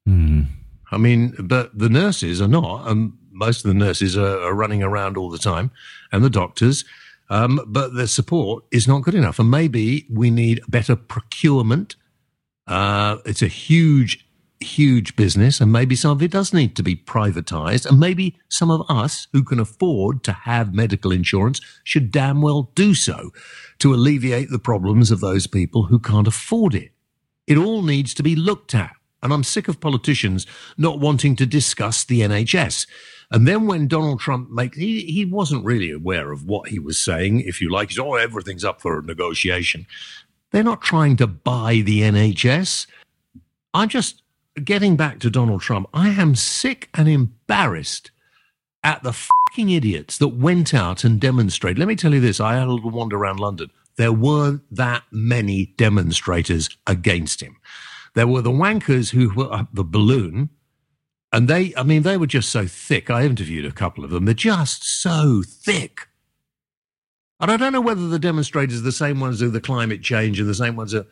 [0.07, 0.43] Hmm.
[0.91, 2.89] I mean, but the nurses are not.
[2.91, 5.73] And most of the nurses are, are running around all the time
[6.13, 6.85] and the doctors.
[7.31, 9.39] Um, but the support is not good enough.
[9.39, 11.97] And maybe we need better procurement.
[12.67, 14.27] Uh, it's a huge,
[14.59, 17.87] huge business, and maybe some of it does need to be privatized.
[17.87, 22.73] And maybe some of us who can afford to have medical insurance should damn well
[22.75, 23.31] do so
[23.79, 26.91] to alleviate the problems of those people who can't afford it.
[27.47, 28.93] It all needs to be looked at.
[29.23, 30.47] And I'm sick of politicians
[30.79, 32.87] not wanting to discuss the NHS.
[33.31, 36.99] And then when Donald Trump makes, he, he wasn't really aware of what he was
[36.99, 37.91] saying, if you like.
[37.91, 39.87] He's, oh, everything's up for negotiation.
[40.51, 42.87] They're not trying to buy the NHS.
[43.73, 44.23] I'm just
[44.65, 45.89] getting back to Donald Trump.
[45.95, 48.11] I am sick and embarrassed
[48.83, 51.79] at the fucking idiots that went out and demonstrated.
[51.79, 53.71] Let me tell you this I had a little wander around London.
[53.97, 57.57] There weren't that many demonstrators against him.
[58.15, 60.51] There were the wankers who were up the balloon,
[61.33, 63.11] and they, I mean, they were just so thick.
[63.11, 64.25] I interviewed a couple of them.
[64.25, 66.09] They're just so thick.
[67.39, 70.03] And I don't know whether the demonstrators are the same ones who do the climate
[70.03, 71.07] change and the same ones that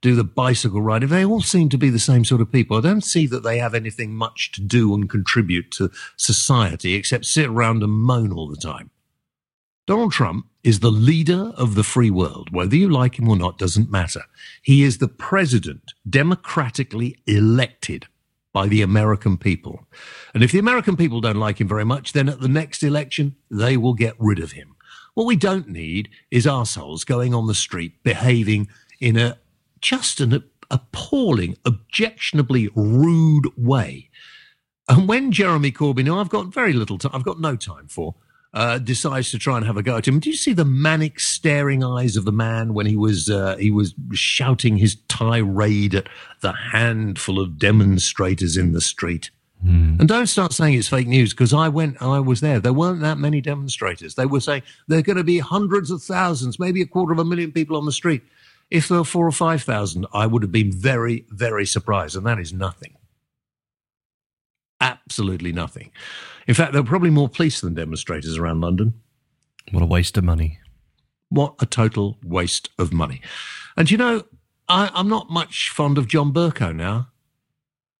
[0.00, 1.08] do the bicycle riding.
[1.08, 2.76] They all seem to be the same sort of people.
[2.76, 7.26] I don't see that they have anything much to do and contribute to society except
[7.26, 8.90] sit around and moan all the time.
[9.86, 12.50] Donald Trump is the leader of the free world.
[12.50, 14.22] Whether you like him or not doesn't matter.
[14.62, 18.06] He is the president democratically elected
[18.54, 19.86] by the American people.
[20.32, 23.34] And if the American people don't like him very much, then at the next election,
[23.50, 24.76] they will get rid of him.
[25.12, 28.68] What we don't need is assholes going on the street behaving
[29.00, 29.38] in a
[29.80, 34.08] just an appalling, objectionably rude way.
[34.88, 38.14] And when Jeremy Corbyn, who I've got very little time, I've got no time for,
[38.54, 40.20] uh, decides to try and have a go at him.
[40.20, 43.70] Do you see the manic staring eyes of the man when he was uh, he
[43.70, 46.08] was shouting his tirade at
[46.40, 49.30] the handful of demonstrators in the street?
[49.66, 49.98] Mm.
[49.98, 52.60] And don't start saying it's fake news because I went, I was there.
[52.60, 54.14] There weren't that many demonstrators.
[54.14, 57.18] They were saying there are going to be hundreds of thousands, maybe a quarter of
[57.18, 58.22] a million people on the street.
[58.70, 62.14] If there were four or five thousand, I would have been very, very surprised.
[62.14, 62.94] And that is nothing.
[64.80, 65.90] Absolutely nothing.
[66.46, 68.94] In fact, there were probably more police than demonstrators around London.
[69.70, 70.58] What a waste of money.
[71.30, 73.20] What a total waste of money.
[73.76, 74.24] And you know,
[74.68, 77.08] I, am not much fond of John Bercow now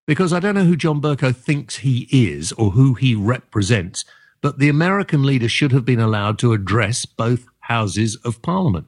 [0.06, 4.04] because I don't know who John Bercow thinks he is or who he represents,
[4.40, 8.86] but the American leader should have been allowed to address both houses of parliament.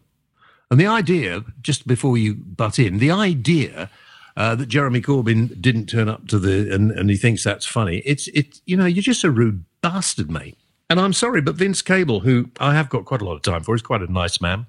[0.71, 3.91] And the idea, just before you butt in, the idea
[4.37, 7.99] uh, that Jeremy Corbyn didn't turn up to the and, and he thinks that's funny.
[8.05, 10.59] It's it you know you're just a rude bastard, mate.
[10.89, 13.63] And I'm sorry, but Vince Cable, who I have got quite a lot of time
[13.63, 14.67] for, is quite a nice man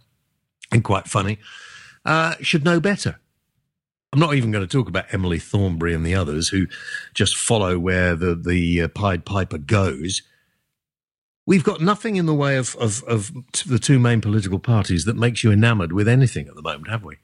[0.72, 1.38] and quite funny,
[2.06, 3.20] uh, should know better.
[4.14, 6.68] I'm not even going to talk about Emily Thornberry and the others who
[7.14, 10.22] just follow where the, the uh, Pied Piper goes.
[11.46, 13.32] We've got nothing in the way of, of, of
[13.66, 17.04] the two main political parties that makes you enamored with anything at the moment, have
[17.04, 17.18] we?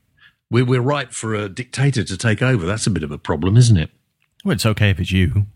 [0.54, 2.68] We're, we're right for a dictator to take over.
[2.68, 3.90] That's a bit of a problem, isn't it?
[4.46, 5.48] Well, it's okay if it's you.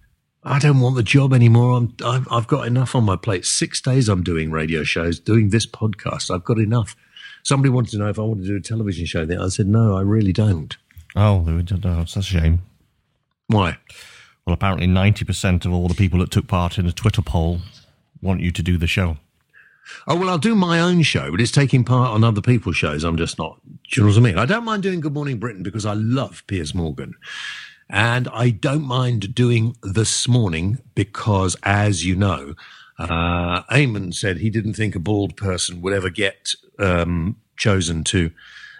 [0.44, 1.78] I don't want the job anymore.
[1.78, 3.46] I'm, I've, I've got enough on my plate.
[3.46, 6.34] Six days I'm doing radio shows, doing this podcast.
[6.34, 6.96] I've got enough.
[7.44, 9.24] Somebody wanted to know if I wanted to do a television show.
[9.24, 10.76] There, I said, no, I really don't.
[11.16, 12.64] Oh, oh that's a shame.
[13.46, 13.78] Why?
[14.48, 17.60] Well, apparently 90% of all the people that took part in a Twitter poll
[18.20, 19.18] want you to do the show.
[20.08, 23.04] Oh, well, I'll do my own show, but it's taking part on other people's shows.
[23.04, 23.60] I'm just not.
[23.66, 24.38] Do you know what I mean?
[24.38, 27.14] I don't mind doing Good Morning Britain because I love Piers Morgan.
[27.90, 32.54] And I don't mind doing This Morning because, as you know,
[33.00, 38.32] uh, Eamonn said he didn't think a bald person would ever get um, chosen to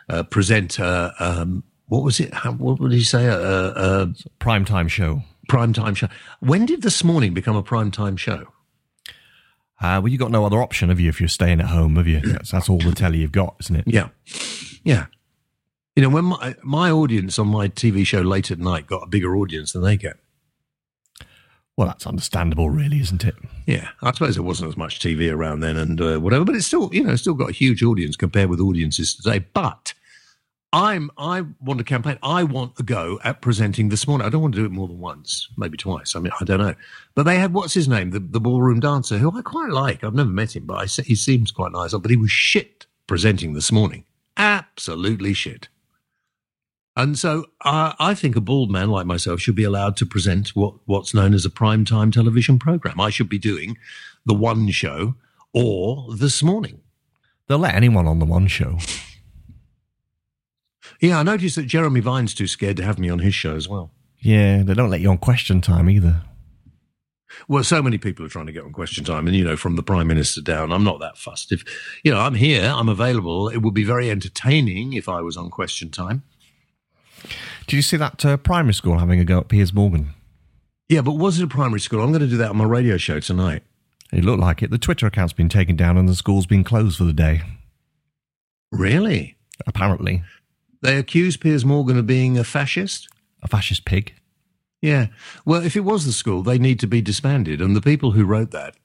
[0.10, 2.34] uh, present a, um, what was it?
[2.34, 3.28] How, what would he say?
[3.28, 5.22] A, a, a prime time show.
[5.48, 6.10] Prime time show.
[6.42, 8.48] When did This Morning become a prime time show?
[9.80, 11.10] Uh, well, you got no other option, have you?
[11.10, 12.20] If you're staying at home, have you?
[12.20, 13.84] That's, that's all the telly you've got, isn't it?
[13.86, 14.10] Yeah,
[14.84, 15.06] yeah.
[15.96, 19.08] You know, when my my audience on my TV show late at night got a
[19.08, 20.18] bigger audience than they get.
[21.76, 23.36] Well, that's understandable, really, isn't it?
[23.68, 26.66] Yeah, I suppose there wasn't as much TV around then and uh, whatever, but it's
[26.66, 29.46] still, you know, still got a huge audience compared with audiences today.
[29.54, 29.94] But
[30.74, 32.20] I'm I want to campaign.
[32.22, 34.28] I want a go at presenting this morning.
[34.28, 36.16] I don't want to do it more than once, maybe twice.
[36.16, 36.76] I mean, I don't know.
[37.16, 40.04] But they had what's his name, the, the ballroom dancer, who I quite like.
[40.04, 41.94] I've never met him, but I, he seems quite nice.
[41.94, 44.04] But he was shit presenting this morning.
[44.36, 45.70] Absolutely shit.
[46.98, 50.50] And so uh, I think a bald man like myself should be allowed to present
[50.50, 53.00] what, what's known as a prime time television program.
[53.00, 53.78] I should be doing
[54.26, 55.16] the one show
[55.54, 56.82] or this morning.
[57.48, 58.80] They'll let anyone on the one show.
[61.00, 63.68] Yeah, I noticed that Jeremy Vine's too scared to have me on his show as
[63.68, 63.92] well.
[64.20, 66.24] Yeah, they don't let you on question time either.
[67.48, 69.76] Well, so many people are trying to get on question time, and you know, from
[69.76, 71.52] the prime minister down, I'm not that fussed.
[71.52, 71.64] If
[72.04, 73.50] you know, I'm here, I'm available.
[73.50, 76.24] It would be very entertaining if I was on question time.
[77.68, 80.14] Did you see that uh, primary school having a go at Piers Morgan?
[80.90, 82.02] Yeah, but was it a primary school?
[82.02, 83.64] I'm going to do that on my radio show tonight.
[84.14, 84.72] It looked like it.
[84.72, 87.42] The Twitter account's been taken down and the school's been closed for the day.
[88.72, 89.36] Really?
[89.66, 90.24] Apparently.
[90.82, 93.08] They accuse Piers Morgan of being a fascist?
[93.42, 94.14] A fascist pig?
[94.82, 95.08] Yeah.
[95.46, 97.62] Well, if it was the school, they need to be disbanded.
[97.62, 98.76] And the people who wrote that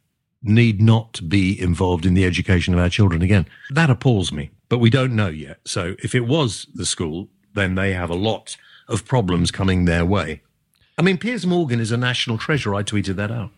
[0.42, 3.46] need not be involved in the education of our children again.
[3.70, 5.61] That appalls me, but we don't know yet.
[5.64, 8.57] So if it was the school, then they have a lot
[8.88, 10.42] of problems coming their way.
[10.98, 12.74] I mean, Piers Morgan is a national treasure.
[12.74, 13.50] I tweeted that out.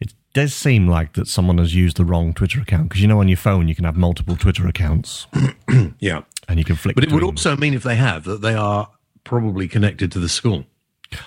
[0.00, 3.20] It does seem like that someone has used the wrong Twitter account because you know
[3.20, 5.26] on your phone you can have multiple Twitter accounts.
[6.00, 6.94] yeah, and you can flick.
[6.94, 8.90] But it would also mean if they have that they are
[9.24, 10.66] probably connected to the school.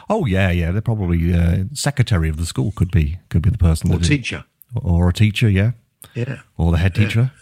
[0.09, 0.71] Oh yeah, yeah.
[0.71, 2.71] They're probably uh, secretary of the school.
[2.75, 5.49] Could be could be the person or teacher or a teacher.
[5.49, 5.71] Yeah,
[6.13, 7.31] yeah, or the head teacher.
[7.33, 7.41] Yeah.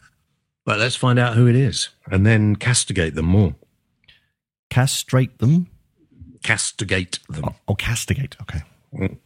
[0.66, 3.56] But let's find out who it is and then castigate them more.
[4.70, 5.68] Castrate them?
[6.42, 7.46] Castigate them.
[7.46, 8.36] Oh, oh castigate.
[8.42, 8.62] Okay.
[8.94, 9.18] Mm.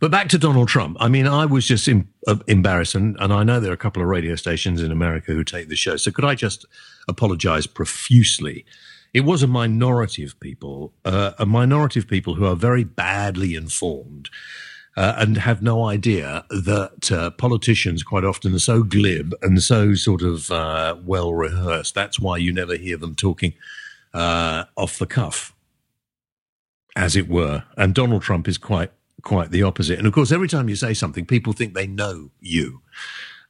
[0.00, 0.96] But back to Donald Trump.
[1.00, 3.78] I mean, I was just in, uh, embarrassed, and, and I know there are a
[3.78, 5.96] couple of radio stations in America who take the show.
[5.96, 6.64] So could I just
[7.08, 8.64] apologize profusely?
[9.12, 13.54] It was a minority of people, uh, a minority of people who are very badly
[13.54, 14.28] informed.
[14.96, 19.94] Uh, and have no idea that uh, politicians quite often are so glib and so
[19.94, 21.94] sort of uh, well rehearsed.
[21.94, 23.54] That's why you never hear them talking
[24.12, 25.54] uh, off the cuff,
[26.96, 27.62] as it were.
[27.76, 28.90] And Donald Trump is quite
[29.22, 29.98] quite the opposite.
[29.98, 32.82] And of course, every time you say something, people think they know you.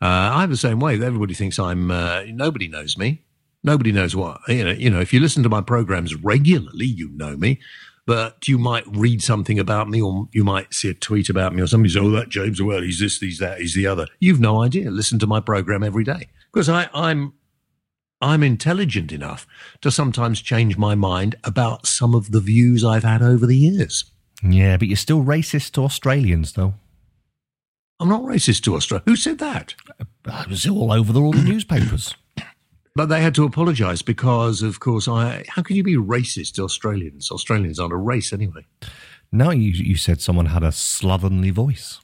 [0.01, 0.95] Uh, I'm the same way.
[0.95, 1.91] Everybody thinks I'm.
[1.91, 3.25] Uh, nobody knows me.
[3.65, 4.71] Nobody knows what you know.
[4.71, 7.61] You know, if you listen to my programs regularly, you know me.
[8.07, 11.61] But you might read something about me, or you might see a tweet about me,
[11.61, 14.41] or somebody says, "Oh, that James Whale, he's this, he's that, he's the other." You've
[14.41, 14.91] no idea.
[14.91, 17.35] Listen to my program every day because I, I'm
[18.21, 19.47] I'm intelligent enough
[19.83, 24.11] to sometimes change my mind about some of the views I've had over the years.
[24.43, 26.75] Yeah, but you're still racist to Australians, though.
[28.01, 29.03] I'm not racist to Australia.
[29.07, 29.75] Who said that?
[29.99, 32.15] It was all over the, all the newspapers.
[32.95, 35.45] But they had to apologise because, of course, I.
[35.47, 37.31] How can you be racist to Australians?
[37.31, 38.67] Australians aren't a race anyway.
[39.31, 42.01] No, you you said someone had a slovenly voice.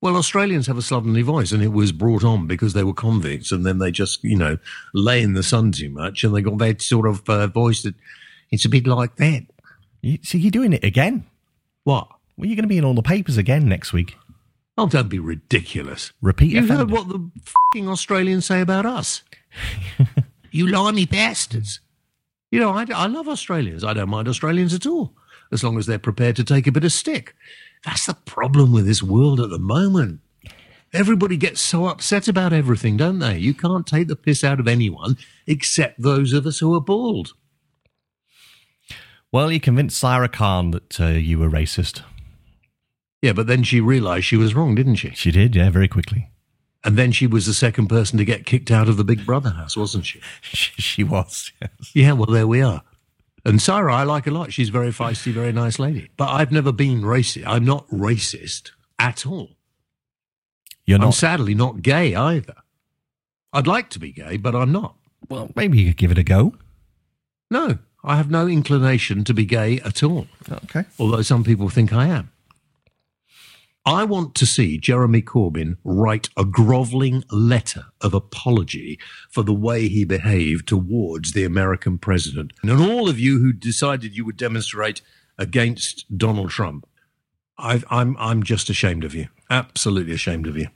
[0.00, 3.52] Well, Australians have a slovenly voice, and it was brought on because they were convicts,
[3.52, 4.56] and then they just, you know,
[4.94, 7.94] lay in the sun too much, and they got that sort of uh, voice that
[8.50, 9.42] it's a bit like that.
[10.00, 11.26] You, so you're doing it again?
[11.90, 12.06] What?
[12.36, 14.16] Well, you're going to be in all the papers again next week.
[14.78, 16.12] Oh, don't be ridiculous.
[16.22, 16.76] Repeat You offender.
[16.76, 19.24] heard what the fucking Australians say about us.
[20.52, 21.80] you limey bastards.
[22.52, 23.82] You know, I, I love Australians.
[23.82, 25.14] I don't mind Australians at all,
[25.50, 27.34] as long as they're prepared to take a bit of stick.
[27.84, 30.20] That's the problem with this world at the moment.
[30.92, 33.38] Everybody gets so upset about everything, don't they?
[33.38, 35.16] You can't take the piss out of anyone
[35.48, 37.32] except those of us who are bald.
[39.32, 42.02] Well, you convinced Sarah Khan that uh, you were racist.
[43.22, 45.10] Yeah, but then she realised she was wrong, didn't she?
[45.10, 46.30] She did, yeah, very quickly.
[46.82, 49.50] And then she was the second person to get kicked out of the Big Brother
[49.50, 50.20] house, wasn't she?
[50.42, 51.70] She, she was, yes.
[51.94, 52.82] Yeah, well, there we are.
[53.44, 54.52] And Sarah, I like a lot.
[54.52, 56.10] She's very feisty, very nice lady.
[56.16, 57.44] But I've never been racist.
[57.46, 59.50] I'm not racist at all.
[60.86, 61.04] You're not.
[61.04, 61.14] I'm not.
[61.14, 62.54] sadly not gay either.
[63.52, 64.96] I'd like to be gay, but I'm not.
[65.28, 66.54] well, maybe you could give it a go.
[67.50, 70.84] No, I have no inclination to be gay at all, Okay.
[70.98, 72.30] although some people think I am.
[73.86, 78.98] I want to see Jeremy Corbyn write a grovelling letter of apology
[79.30, 82.52] for the way he behaved towards the American president.
[82.62, 85.00] And all of you who decided you would demonstrate
[85.38, 86.86] against Donald Trump,
[87.58, 89.28] I've, I'm, I'm just ashamed of you.
[89.48, 90.68] Absolutely ashamed of you.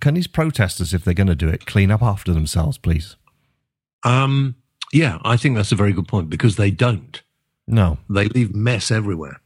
[0.00, 3.16] Can these protesters, if they're going to do it, clean up after themselves, please?
[4.02, 4.56] Um,
[4.92, 7.22] yeah, I think that's a very good point because they don't.
[7.66, 7.98] No.
[8.08, 9.40] They leave mess everywhere.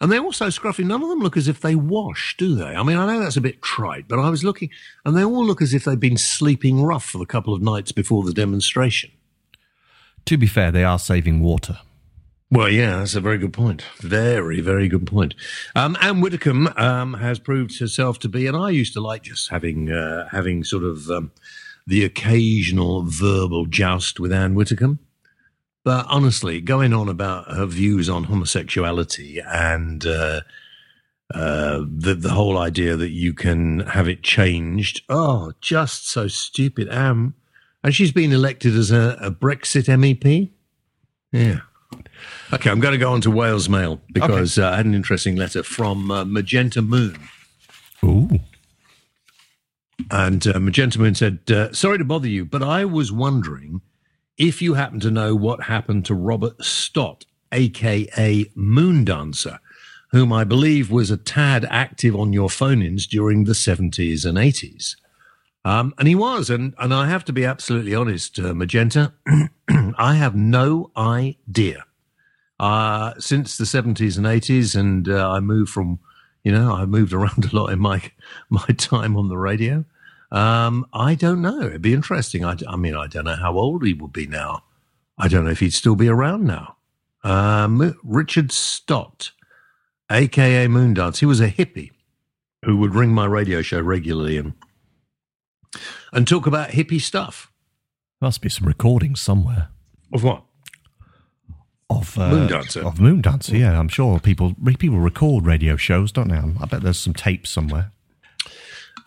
[0.00, 0.84] And they're also scruffy.
[0.84, 2.76] None of them look as if they wash, do they?
[2.76, 4.70] I mean, I know that's a bit trite, but I was looking,
[5.04, 7.92] and they all look as if they've been sleeping rough for the couple of nights
[7.92, 9.10] before the demonstration.
[10.26, 11.78] To be fair, they are saving water.
[12.50, 13.82] Well, yeah, that's a very good point.
[13.98, 15.34] Very, very good point.
[15.74, 19.48] Um, Anne Widdecombe um, has proved herself to be, and I used to like just
[19.48, 21.32] having uh, having sort of um,
[21.86, 24.98] the occasional verbal joust with Anne Widdecombe.
[25.84, 30.40] But honestly, going on about her views on homosexuality and uh,
[31.32, 36.88] uh, the the whole idea that you can have it changed, oh, just so stupid,
[36.88, 37.34] Anne.
[37.84, 40.50] And she's been elected as a, a Brexit MEP.
[41.30, 41.60] Yeah.
[42.52, 45.36] Okay, I'm going to go on to Whale's Mail because uh, I had an interesting
[45.36, 47.16] letter from uh, Magenta Moon.
[48.04, 48.40] Ooh.
[50.10, 53.80] And uh, Magenta Moon said, uh, Sorry to bother you, but I was wondering
[54.36, 59.58] if you happen to know what happened to Robert Stott, aka Moondancer,
[60.10, 64.38] whom I believe was a tad active on your phone ins during the 70s and
[64.38, 64.96] 80s.
[65.64, 69.14] Um, and he was, and, and I have to be absolutely honest, uh, Magenta,
[69.98, 71.84] I have no idea.
[72.60, 75.98] Uh, since the 70s and 80s, and uh, I moved from,
[76.46, 78.00] you know, I moved around a lot in my
[78.48, 79.84] my time on the radio.
[80.30, 81.62] Um, I don't know.
[81.62, 82.44] It'd be interesting.
[82.44, 84.62] I, I mean, I don't know how old he would be now.
[85.18, 86.76] I don't know if he'd still be around now.
[87.24, 89.32] Um, Richard Stott,
[90.10, 91.90] aka Moondance, he was a hippie
[92.64, 94.52] who would ring my radio show regularly and
[96.12, 97.50] and talk about hippie stuff.
[98.20, 99.68] Must be some recordings somewhere
[100.12, 100.44] Of what?
[101.88, 102.84] Of uh, Moondancer.
[102.84, 103.78] Of Moondancer, yeah.
[103.78, 106.36] I'm sure people people record radio shows, don't they?
[106.36, 107.92] I bet there's some tapes somewhere.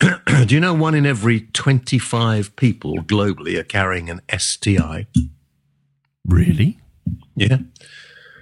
[0.00, 5.06] Do you know one in every 25 people globally are carrying an STI?
[6.26, 6.78] Really?
[7.36, 7.58] Yeah.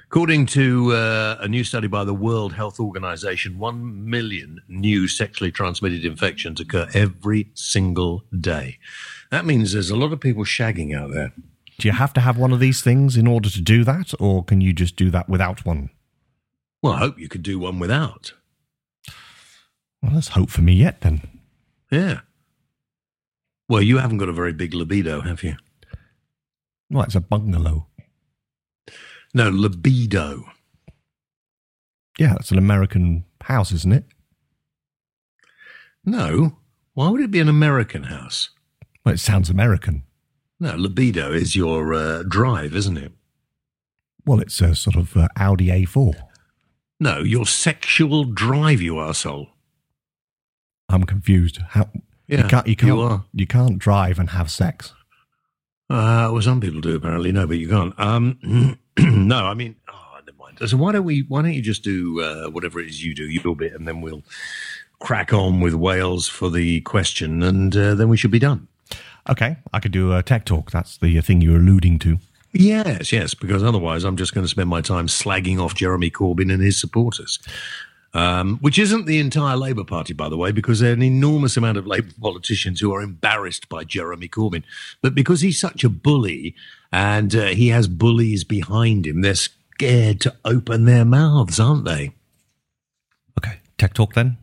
[0.05, 5.51] According to uh, a new study by the World Health Organization, 1 million new sexually
[5.51, 8.79] transmitted infections occur every single day.
[9.31, 11.33] That means there's a lot of people shagging out there.
[11.79, 14.43] Do you have to have one of these things in order to do that, or
[14.43, 15.91] can you just do that without one?
[16.83, 18.33] Well, I hope you could do one without.
[20.03, 21.23] Well, there's hope for me yet, then.
[21.91, 22.21] Yeah.
[23.69, 25.57] Well, you haven't got a very big libido, have you?
[26.91, 27.87] Well, it's a bungalow.
[29.35, 30.45] No, libido.
[32.19, 34.05] Yeah, it's an American house, isn't it?
[36.05, 36.57] No.
[36.95, 38.51] Why would it be an American house?
[39.05, 40.03] Well, it sounds American.
[40.61, 43.13] No, libido is your uh, drive, isn't it?
[44.27, 46.15] Well, it's a sort of uh, Audi A4.
[47.01, 49.49] No, your sexual drive, you arsehole.
[50.89, 51.59] I'm confused.
[51.71, 51.89] How
[52.27, 53.25] Yeah, you can't you can't you are.
[53.33, 54.95] you can't drive and have sex.
[55.91, 57.31] Uh, well, some people do apparently.
[57.31, 57.99] No, but you can't.
[57.99, 60.59] Um, no, I mean, oh, never mind.
[60.69, 61.21] So why don't we?
[61.29, 64.01] Why don't you just do uh, whatever it is you do, your bit, and then
[64.01, 64.25] we'll
[64.99, 68.67] crack on with Wales for the question, and uh, then we should be done.
[69.31, 70.71] Okay, I could do a tech talk.
[70.71, 72.19] That's the thing you're alluding to.
[72.53, 76.53] Yes, yes, because otherwise I'm just going to spend my time slagging off Jeremy Corbyn
[76.53, 77.39] and his supporters.
[78.15, 81.59] Um, which isn't the entire Labour Party, by the way, because there are an enormous
[81.59, 84.65] amount of Labour politicians who are embarrassed by Jeremy Corbyn.
[85.03, 86.55] But because he's such a bully
[86.91, 92.13] and uh, he has bullies behind him, they're scared to open their mouths, aren't they?
[93.39, 94.39] Okay, tech talk then.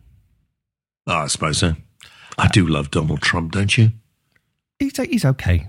[1.08, 1.74] Oh, I suppose so.
[2.38, 3.92] I do love Donald Trump, don't you?
[4.80, 5.68] He's he's okay.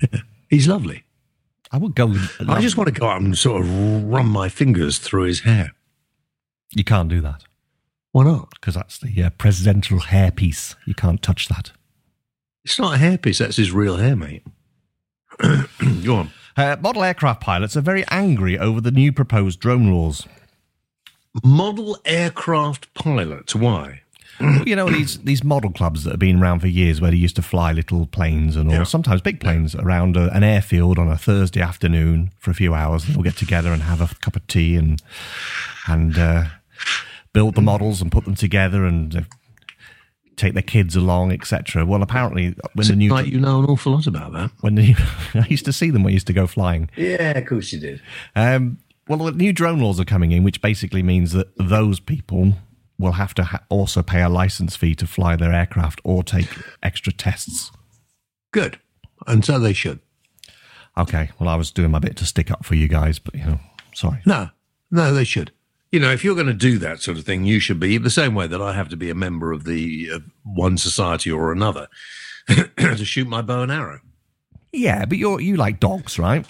[0.50, 1.04] He's lovely.
[1.70, 2.14] I would go.
[2.48, 5.72] I just want to go out and sort of run my fingers through his hair.
[6.74, 7.44] You can't do that
[8.12, 8.50] Why not?
[8.50, 10.74] because that's the uh, presidential hairpiece.
[10.86, 11.72] You can't touch that.
[12.64, 13.38] It's not a hairpiece.
[13.38, 14.42] That's his real hair, mate.
[16.04, 16.30] go on.
[16.56, 20.26] Uh, model aircraft pilots are very angry over the new proposed drone laws.
[21.44, 23.54] Model aircraft pilots.
[23.54, 24.00] Why?
[24.40, 27.36] You know these these model clubs that have been around for years, where they used
[27.36, 28.82] to fly little planes and all, Yeah.
[28.84, 33.04] sometimes big planes around a, an airfield on a Thursday afternoon for a few hours.
[33.04, 35.02] And they'll get together and have a cup of tea and
[35.86, 36.44] and uh,
[37.32, 39.20] build the models and put them together and uh,
[40.36, 41.84] take their kids along, etc.
[41.84, 44.50] Well, apparently when the new like you know an awful lot about that.
[44.60, 44.94] when the
[45.34, 46.90] I used to see them when I used to go flying.
[46.96, 48.00] Yeah, of course you did.
[48.36, 48.78] Um,
[49.08, 52.52] well, the new drone laws are coming in, which basically means that those people
[52.98, 56.48] will have to ha- also pay a license fee to fly their aircraft or take
[56.82, 57.70] extra tests.
[58.52, 58.78] Good.
[59.26, 60.00] And so they should.
[60.96, 63.44] Okay, well, I was doing my bit to stick up for you guys, but you
[63.44, 63.60] know,
[63.94, 64.20] sorry.
[64.26, 64.50] No,
[64.90, 65.52] no, they should.
[65.92, 68.10] You know, if you're going to do that sort of thing, you should be the
[68.10, 71.52] same way that I have to be a member of the of one society or
[71.52, 71.88] another
[72.48, 74.00] to shoot my bow and arrow.
[74.72, 76.44] Yeah, but you're you like dogs, right?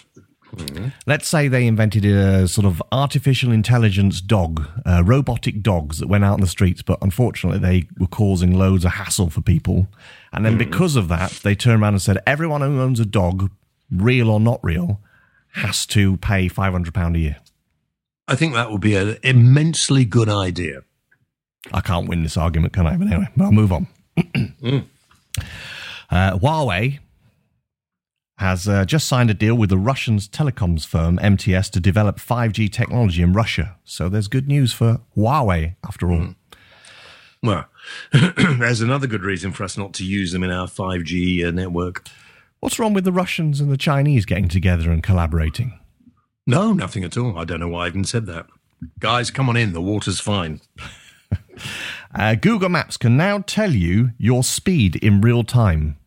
[1.06, 6.24] Let's say they invented a sort of artificial intelligence dog, uh, robotic dogs that went
[6.24, 9.88] out in the streets, but unfortunately they were causing loads of hassle for people.
[10.32, 13.50] And then because of that, they turned around and said everyone who owns a dog,
[13.90, 15.00] real or not real,
[15.52, 17.36] has to pay five hundred pound a year.
[18.26, 20.82] I think that would be an immensely good idea.
[21.72, 22.96] I can't win this argument, can I?
[22.96, 23.86] But anyway, I'll move on.
[26.10, 26.98] uh, Huawei
[28.38, 32.72] has uh, just signed a deal with the Russian telecoms firm MTS to develop 5G
[32.72, 33.76] technology in Russia.
[33.84, 36.34] So there's good news for Huawei after all.
[37.42, 37.66] Well,
[38.12, 42.06] there's another good reason for us not to use them in our 5G uh, network.
[42.60, 45.78] What's wrong with the Russians and the Chinese getting together and collaborating?
[46.46, 47.38] No, nothing at all.
[47.38, 48.46] I don't know why I even said that.
[49.00, 49.72] Guys, come on in.
[49.72, 50.60] The water's fine.
[52.14, 55.97] Uh, Google Maps can now tell you your speed in real time.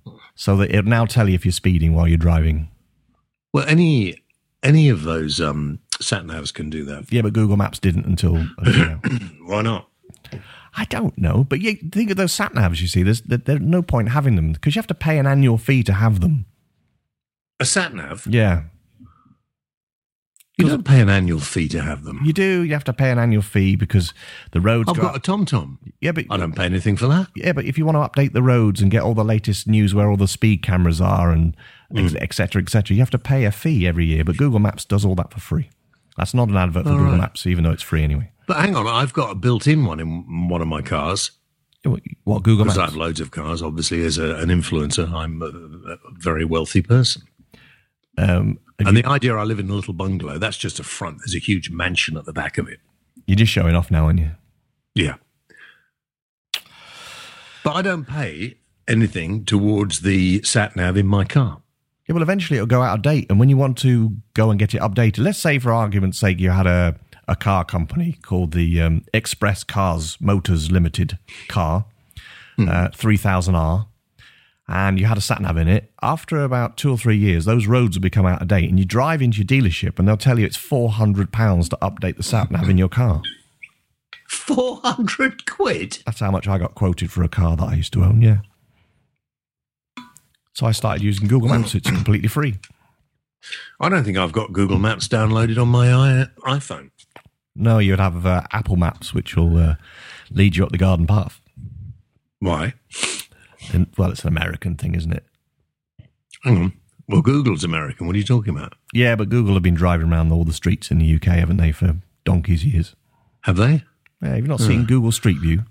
[0.42, 2.72] So that it'll now tell you if you're speeding while you're driving.
[3.54, 4.24] Well, any
[4.64, 7.14] any of those um, sat navs can do that.
[7.14, 8.38] Yeah, but Google Maps didn't until.
[9.46, 9.88] Why not?
[10.76, 12.82] I don't know, but you think of those sat navs.
[12.82, 15.28] You see, there's there, there's no point having them because you have to pay an
[15.28, 16.48] annual fee to have them.
[17.60, 18.26] A sat nav?
[18.28, 18.64] Yeah,
[20.62, 22.20] You don't pay an annual fee to have them.
[22.24, 22.62] you do.
[22.64, 24.14] You have to pay an annual fee because
[24.52, 24.90] the roads.
[24.90, 25.78] I've go got a TomTom.
[26.00, 27.28] yeah, but I don't pay anything for that.
[27.36, 29.94] yeah, but if you want to update the roads and get all the latest news
[29.96, 31.56] where all the speed cameras are and
[31.94, 32.16] Mm.
[32.22, 34.24] et cetera, et cetera, you have to pay a fee every year.
[34.24, 35.70] But Google Maps does all that for free.
[36.16, 37.20] That's not an advert for All Google right.
[37.20, 38.32] Maps, even though it's free anyway.
[38.48, 41.32] But hang on, I've got a built-in one in one of my cars
[42.24, 43.62] What Google because I have loads of cars.
[43.62, 45.48] Obviously, as a, an influencer, I'm a,
[45.94, 47.24] a very wealthy person.
[48.18, 51.20] Um, And the idea I live in a little bungalow, that's just a front.
[51.20, 52.80] There's a huge mansion at the back of it.
[53.26, 54.32] you're just showing off now, aren't you?
[54.96, 55.16] Yeah.
[57.64, 58.58] But I don't pay
[58.88, 61.62] anything towards the sat nav in my car.
[62.08, 63.28] Yeah, well, eventually it'll go out of date.
[63.30, 66.40] And when you want to go and get it updated, let's say for argument's sake,
[66.40, 66.96] you had a,
[67.28, 71.86] a car company called the um, Express Cars Motors Limited car,
[72.60, 73.86] uh, 3000R,
[74.72, 75.92] and you had a sat nav in it.
[76.02, 78.86] After about two or three years, those roads will become out of date, and you
[78.86, 82.70] drive into your dealership and they'll tell you it's £400 to update the sat nav
[82.70, 83.22] in your car.
[84.30, 86.00] 400 quid?
[86.06, 88.38] That's how much I got quoted for a car that I used to own, yeah.
[90.54, 91.76] So I started using Google Maps.
[91.76, 92.56] It's completely free.
[93.80, 96.92] I don't think I've got Google Maps downloaded on my i- iPhone.
[97.56, 99.76] No, you'd have uh, Apple Maps, which will uh,
[100.30, 101.42] lead you up the garden path.
[102.40, 102.74] Why?
[103.74, 105.26] And, well, it's an American thing, isn't it?
[106.44, 106.74] Hang on.
[107.08, 108.08] Well, Google's American.
[108.08, 108.74] What are you talking about?
[108.94, 111.72] Yeah, but Google have been driving around all the streets in the UK, haven't they,
[111.72, 112.96] for donkey's years?
[113.42, 113.84] Have they?
[114.22, 114.68] Yeah, you've not uh.
[114.68, 115.64] seen Google Street View,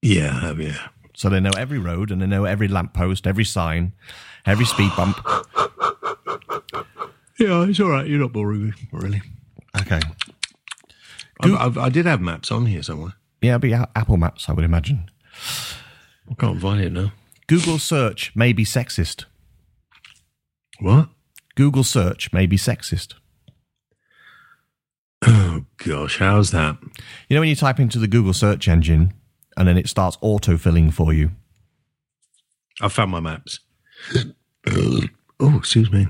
[0.00, 0.88] Yeah, have yeah.
[1.14, 3.92] so they know every road and they know every lamppost, every sign,
[4.46, 5.18] every speed bump.
[7.38, 8.06] Yeah, it's all right.
[8.06, 9.20] You're not boring me, really.
[9.80, 10.00] Okay.
[11.40, 13.14] I've, I've, I did have maps on here somewhere.
[13.40, 15.10] Yeah, it'd be Apple Maps, I would imagine.
[16.30, 17.12] I can't find it now.
[17.52, 19.26] Google search may be sexist.
[20.80, 21.10] What?
[21.54, 23.12] Google search may be sexist.
[25.20, 26.78] Oh gosh, how's that?
[27.28, 29.12] You know when you type into the Google search engine
[29.54, 31.32] and then it starts autofilling for you?
[32.80, 33.60] I found my maps.
[34.66, 36.06] oh, excuse me.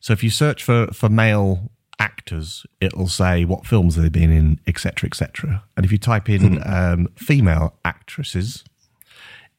[0.00, 4.58] So if you search for, for male actors, it'll say what films they've been in,
[4.66, 5.64] etc., etc.
[5.76, 8.64] And if you type in um, female actresses,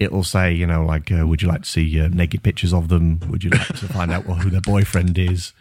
[0.04, 2.90] it'll say, you know, like, uh, would you like to see uh, naked pictures of
[2.90, 3.20] them?
[3.30, 5.54] Would you like to find out who their boyfriend is,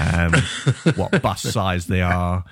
[0.00, 0.32] um,
[0.96, 2.44] what bus size they are,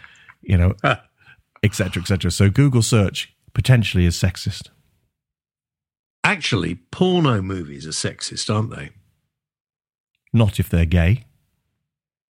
[0.42, 0.74] you know,
[1.62, 2.30] etc., etc.
[2.30, 4.68] So Google search potentially is sexist.
[6.22, 8.90] Actually, porno movies are sexist, aren't they?
[10.32, 11.24] Not if they're gay.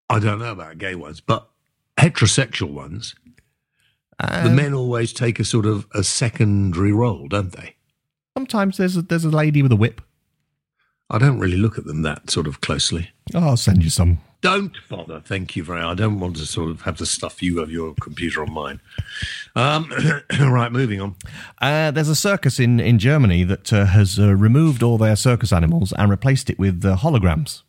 [0.09, 1.49] I don't know about gay ones, but
[1.97, 3.15] heterosexual ones,
[4.19, 7.75] the Um, men always take a sort of a secondary role, don't they?
[8.35, 10.01] Sometimes there's a, there's a lady with a whip.
[11.09, 13.11] I don't really look at them that sort of closely.
[13.33, 14.19] Oh, I'll send you some.
[14.39, 15.19] Don't bother.
[15.19, 15.81] Thank you very.
[15.81, 18.79] I don't want to sort of have to stuff you of your computer on mine.
[19.55, 19.91] Um,
[20.39, 21.15] right, moving on.
[21.61, 25.53] Uh, there's a circus in, in Germany that uh, has uh, removed all their circus
[25.53, 27.61] animals and replaced it with uh, holograms.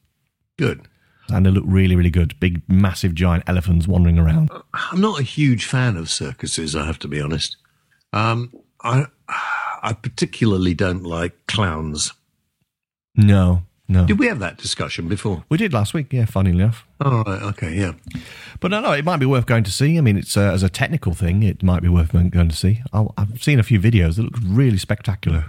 [0.56, 0.88] Good.
[1.28, 2.38] And they look really, really good.
[2.40, 4.50] Big, massive, giant elephants wandering around.
[4.72, 6.74] I'm not a huge fan of circuses.
[6.74, 7.56] I have to be honest.
[8.12, 8.52] Um,
[8.82, 9.06] I
[9.82, 12.12] I particularly don't like clowns.
[13.16, 14.06] No, no.
[14.06, 15.44] Did we have that discussion before?
[15.50, 16.86] We did last week, yeah, funny enough.
[17.00, 17.42] All right.
[17.42, 17.74] Okay.
[17.74, 17.92] Yeah.
[18.60, 19.98] But no, no, it might be worth going to see.
[19.98, 22.80] I mean, it's uh, as a technical thing, it might be worth going to see.
[22.92, 25.46] I'll, I've seen a few videos that look really spectacular.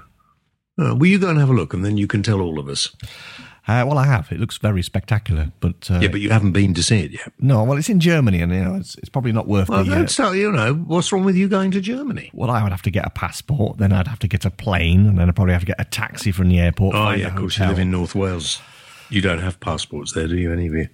[0.77, 2.67] Uh, will you go and have a look, and then you can tell all of
[2.67, 2.95] us.
[3.65, 4.29] Uh, well, I have.
[4.31, 7.31] It looks very spectacular, but, uh, Yeah, but you haven't been to see it yet.
[7.39, 7.63] no.
[7.63, 9.91] Well, it's in Germany, and you know, it's, it's probably not worth Well, the.
[9.91, 12.29] Uh, don't tell you know what's wrong with you going to Germany.
[12.33, 15.05] well, I would have to get a passport, then I'd have to get a plane,
[15.07, 16.93] and then I'd probably have to get a taxi from the airport.
[16.95, 18.61] Oh yeah, of course you live in North Wales.
[19.09, 20.51] You don't have passports there, do you?
[20.51, 20.89] Any of you?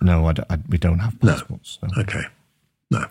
[0.00, 1.78] No, I d I we don't have passports.
[1.80, 2.00] so.
[2.00, 2.22] Okay.
[2.90, 3.04] No.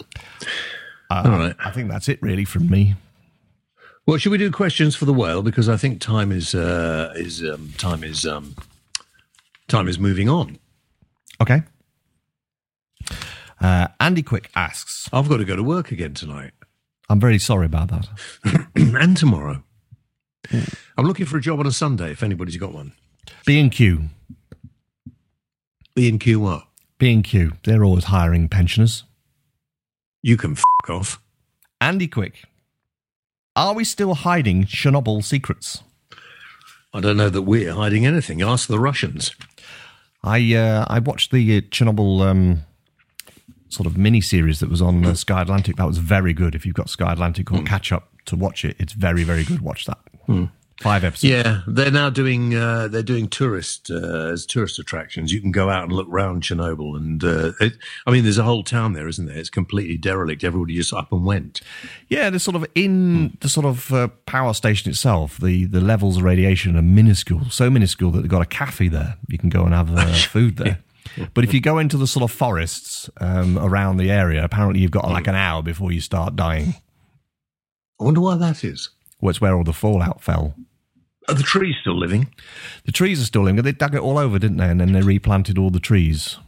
[1.11, 1.55] Uh, All right.
[1.63, 2.95] I think that's it really from me.
[4.07, 7.43] Well, should we do questions for the whale because I think time is uh, is
[7.43, 8.55] um, time is um,
[9.67, 10.57] time is moving on.
[11.41, 11.63] Okay.
[13.61, 16.51] Uh, Andy Quick asks, I've got to go to work again tonight
[17.09, 18.07] I'm very sorry about that.
[18.75, 19.63] and tomorrow.
[20.97, 22.11] I'm looking for a job on a Sunday.
[22.11, 22.93] If anybody's got one,
[23.45, 24.09] B&Q.
[25.95, 26.63] B and Q what?
[26.97, 29.03] B&Q, they're always hiring pensioners.
[30.21, 31.21] You can f- off.
[31.79, 32.45] Andy Quick,
[33.55, 35.83] are we still hiding Chernobyl secrets?
[36.93, 38.41] I don't know that we're hiding anything.
[38.41, 39.35] Ask the Russians.
[40.23, 42.61] I uh, I watched the Chernobyl um,
[43.69, 45.75] sort of mini series that was on uh, Sky Atlantic.
[45.75, 46.55] That was very good.
[46.55, 49.61] If you've got Sky Atlantic or catch up to watch it, it's very very good.
[49.61, 49.99] Watch that.
[50.81, 51.31] Five episodes.
[51.31, 55.31] Yeah, they're now doing uh, they're doing tourist uh, as tourist attractions.
[55.31, 57.73] You can go out and look round Chernobyl, and uh, it,
[58.07, 59.37] I mean, there's a whole town there, isn't there?
[59.37, 60.43] It's completely derelict.
[60.43, 61.61] Everybody just up and went.
[62.09, 66.17] Yeah, the sort of in the sort of uh, power station itself, the the levels
[66.17, 69.17] of radiation are minuscule, so minuscule that they've got a cafe there.
[69.27, 70.79] You can go and have uh, food there.
[71.35, 74.91] But if you go into the sort of forests um, around the area, apparently you've
[74.91, 76.75] got like an hour before you start dying.
[78.01, 78.89] I wonder why that is.
[79.23, 80.53] Well, it's where all the fallout fell.
[81.29, 82.27] Are the trees still living?
[82.83, 83.61] The trees are still living.
[83.63, 84.67] They dug it all over, didn't they?
[84.67, 86.39] And then they replanted all the trees.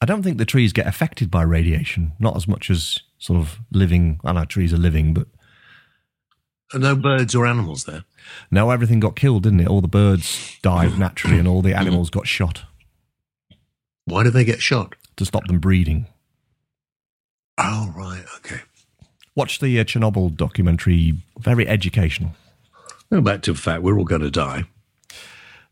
[0.00, 3.58] I don't think the trees get affected by radiation, not as much as sort of
[3.72, 4.20] living.
[4.24, 5.26] I know trees are living, but
[6.72, 8.04] Are no birds or animals there?
[8.52, 9.66] no, everything got killed, didn't it?
[9.66, 12.62] All the birds died naturally, and all the animals got shot
[14.04, 14.94] Why did they get shot?
[15.16, 16.06] to stop them breeding.
[17.58, 18.24] Oh, right.
[18.36, 18.60] Okay.
[19.36, 21.14] Watch the uh, Chernobyl documentary.
[21.38, 22.32] Very educational.
[23.10, 24.64] Go back to the fact we're all going to die.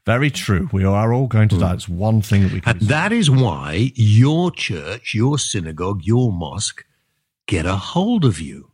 [0.04, 0.68] Very true.
[0.72, 1.74] We are all going to die.
[1.74, 2.78] It's one thing that we can.
[2.78, 6.84] And that is why your church, your synagogue, your mosque
[7.46, 8.70] get a hold of you.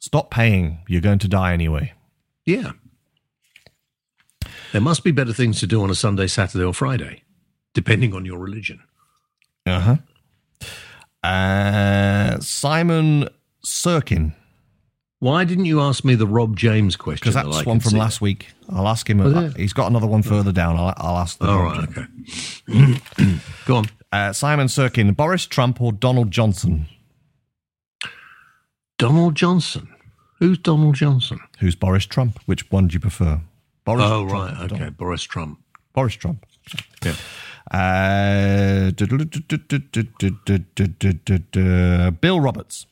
[0.00, 0.80] Stop paying.
[0.86, 1.94] You're going to die anyway.
[2.44, 2.72] Yeah.
[4.72, 7.22] There must be better things to do on a Sunday, Saturday, or Friday,
[7.72, 8.82] depending on your religion.
[9.64, 9.96] Uh-huh.
[11.26, 13.28] Uh Simon
[13.66, 14.32] Sirkin,
[15.18, 17.20] Why didn't you ask me the Rob James question?
[17.22, 18.48] because that's I one from last week.
[18.68, 19.52] I'll ask him.
[19.54, 20.76] He's got another one further down.
[20.76, 21.38] I'll, I'll ask.
[21.38, 22.06] The All right, okay.
[23.66, 23.86] Go on.
[24.12, 26.86] Uh, Simon Sirkin, Boris Trump or Donald Johnson?
[28.98, 29.88] Donald Johnson.
[30.38, 31.38] Who's Donald Johnson?
[31.58, 32.38] Who's Boris Trump?
[32.46, 33.40] Which one do you prefer?
[33.84, 34.64] Boris Oh, Trump right.
[34.64, 34.76] Okay.
[34.78, 35.60] Donald- Boris Trump.
[35.92, 36.46] Boris Trump.
[37.04, 37.14] Yeah.
[37.70, 38.90] Uh,
[42.10, 42.86] Bill Roberts.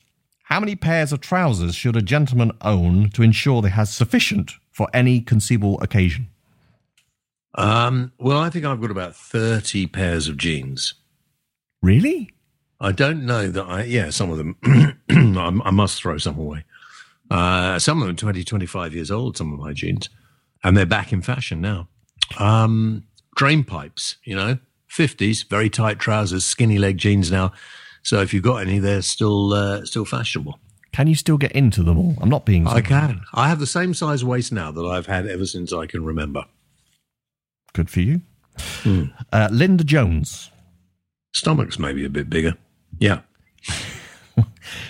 [0.54, 4.88] How many pairs of trousers should a gentleman own to ensure they has sufficient for
[4.94, 6.28] any conceivable occasion?
[7.56, 10.94] Um, well, I think I've got about 30 pairs of jeans.
[11.82, 12.30] Really?
[12.78, 14.56] I don't know that I, yeah, some of them,
[15.10, 16.64] I, I must throw some away.
[17.28, 20.08] Uh, some of them 20, 25 years old, some of my jeans,
[20.62, 21.88] and they're back in fashion now.
[22.38, 27.50] Um, drain pipes, you know, 50s, very tight trousers, skinny leg jeans now.
[28.04, 30.58] So if you've got any, they're still, uh, still fashionable.
[30.92, 32.14] Can you still get into them all?
[32.20, 32.68] I'm not being.
[32.68, 33.22] I can.
[33.32, 36.44] I have the same size waist now that I've had ever since I can remember.
[37.72, 38.20] Good for you.
[39.32, 40.52] Uh, Linda Jones.
[41.32, 42.54] Stomach's maybe a bit bigger.
[43.00, 43.22] Yeah.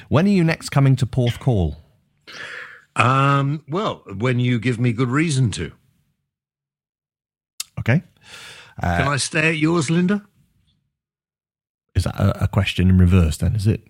[0.09, 1.77] When are you next coming to Porthcawl?
[2.97, 5.73] Um, well, when you give me good reason to.
[7.81, 8.03] Okay.
[8.81, 10.25] Can I stay at yours, Linda?
[11.95, 13.83] Is that a, a question in reverse then, is it?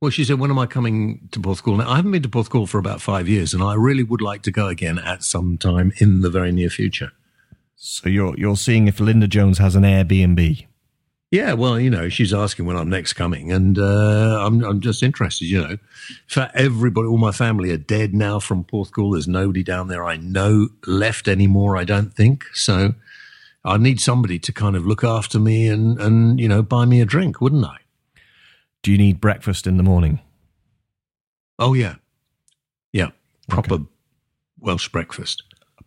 [0.00, 1.78] Well, she said, when am I coming to Porthcawl?
[1.78, 4.42] Now, I haven't been to Porthcawl for about five years, and I really would like
[4.42, 7.12] to go again at some time in the very near future.
[7.76, 10.66] So you're you're seeing if Linda Jones has an Airbnb.
[11.32, 15.02] Yeah, well, you know, she's asking when I'm next coming, and uh, I'm I'm just
[15.02, 15.46] interested.
[15.46, 15.78] You know,
[16.26, 19.14] for everybody, all my family are dead now from Porthcawl.
[19.14, 21.76] There's nobody down there I know left anymore.
[21.76, 22.94] I don't think so.
[23.64, 27.00] I need somebody to kind of look after me and and you know buy me
[27.00, 27.78] a drink, wouldn't I?
[28.82, 30.20] Do you need breakfast in the morning?
[31.58, 31.96] Oh yeah,
[32.92, 33.10] yeah,
[33.48, 33.78] proper
[34.58, 35.42] Welsh breakfast.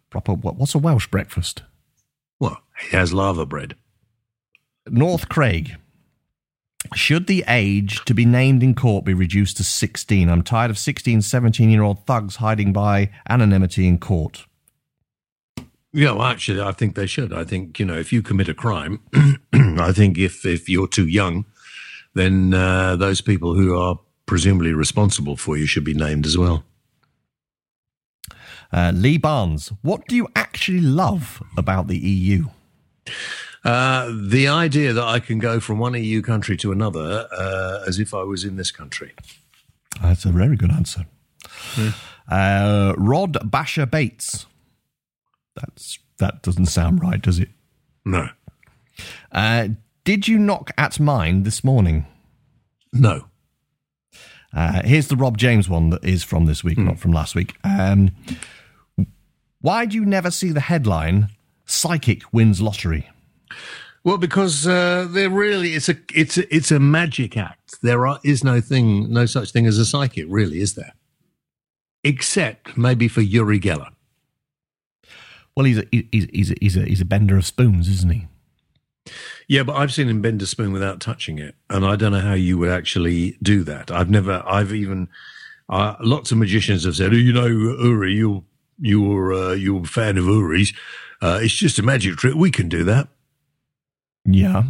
[0.09, 0.34] Proper.
[0.34, 1.63] What, what's a Welsh breakfast?
[2.39, 3.76] Well, he has laverbread.
[4.88, 5.78] North Craig.
[6.93, 10.30] Should the age to be named in court be reduced to 16?
[10.30, 14.45] I'm tired of 16, 17 year old thugs hiding by anonymity in court.
[15.96, 17.32] Yeah, well, actually, I think they should.
[17.32, 19.00] I think you know, if you commit a crime,
[19.54, 21.46] I think if if you're too young,
[22.14, 26.66] then uh, those people who are presumably responsible for you should be named as well.
[28.74, 32.48] Uh, Lee Barnes, what do you actually love about the EU?
[33.64, 38.00] Uh, the idea that I can go from one EU country to another uh, as
[38.00, 39.14] if I was in this country.
[40.02, 41.06] That's a very good answer.
[42.28, 44.46] Uh, Rod Basher Bates.
[45.56, 47.49] That's that doesn't sound right, does it?
[48.06, 48.30] No,
[49.32, 49.70] Uh,
[50.03, 52.06] did you knock at mine this morning?
[52.93, 53.26] no.
[54.53, 57.56] Uh, here's the Rob James one that is from this week, not from last week.
[57.66, 58.12] Um,
[59.60, 61.28] why do you never see the headline
[61.66, 63.10] "Psychic wins lottery"?
[64.06, 67.82] Well, because uh, they're really it's a it's a, it's a magic act.
[67.82, 70.93] There are, is no thing, no such thing as a psychic, really, is there?
[72.06, 73.89] Except maybe for Uri Geller.
[75.56, 78.28] Well, he's a, he's, he's, a, he's, a, he's a bender of spoons, isn't he?
[79.47, 82.20] Yeah, but I've seen him bend a spoon without touching it, and I don't know
[82.20, 83.91] how you would actually do that.
[83.91, 85.08] I've never, I've even,
[85.70, 88.45] uh, lots of magicians have said, oh, you know, Uri, you
[88.80, 90.74] you're uh, you're a fan of Uri's.
[91.22, 92.36] Uh, it's just a magic trick.
[92.36, 93.08] We can do that.
[94.26, 94.64] Yeah.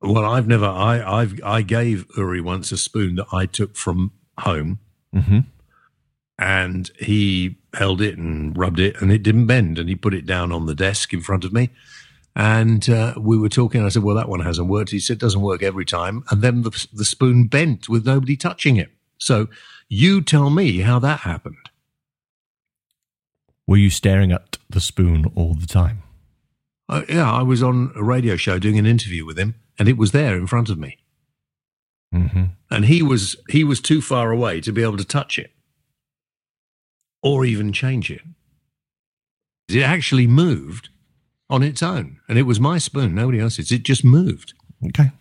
[0.00, 0.66] Well, I've never.
[0.66, 4.80] I I've I gave Uri once a spoon that I took from home,
[5.12, 5.40] hmm
[6.38, 9.78] and he held it and rubbed it, and it didn't bend.
[9.78, 11.70] And he put it down on the desk in front of me,
[12.34, 13.84] and uh, we were talking.
[13.84, 16.42] I said, "Well, that one hasn't worked." He said, "It doesn't work every time." And
[16.42, 18.90] then the the spoon bent with nobody touching it.
[19.18, 19.48] So
[19.88, 21.70] you tell me how that happened.
[23.66, 26.02] Were you staring at the spoon all the time?
[26.88, 29.96] Uh, yeah, I was on a radio show doing an interview with him, and it
[29.96, 30.98] was there in front of me,
[32.12, 35.52] hmm and he was he was too far away to be able to touch it
[37.22, 38.22] or even change it.
[39.68, 40.88] It actually moved
[41.48, 43.70] on its own, and it was my spoon, nobody else's.
[43.70, 44.54] It just moved.
[44.86, 45.12] Okay.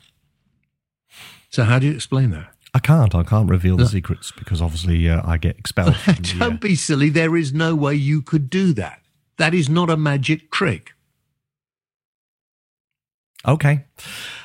[1.50, 2.48] So how do you explain that?
[2.74, 3.14] I can't.
[3.14, 5.96] I can't reveal the secrets because obviously uh, I get expelled.
[6.06, 7.10] the, uh, Don't be silly.
[7.10, 9.02] There is no way you could do that.
[9.38, 10.94] That is not a magic trick.
[13.48, 13.86] okay.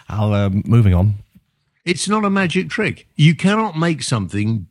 [0.09, 1.17] I'll um, moving on.
[1.85, 3.07] It's not a magic trick.
[3.17, 4.67] You cannot make something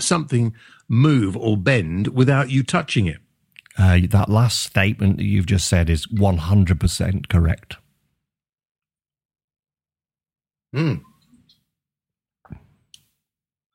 [0.00, 0.54] something
[0.88, 3.18] move or bend without you touching it.
[3.78, 7.76] Uh, that last statement that you've just said is one hundred percent correct.
[10.74, 10.94] Hmm.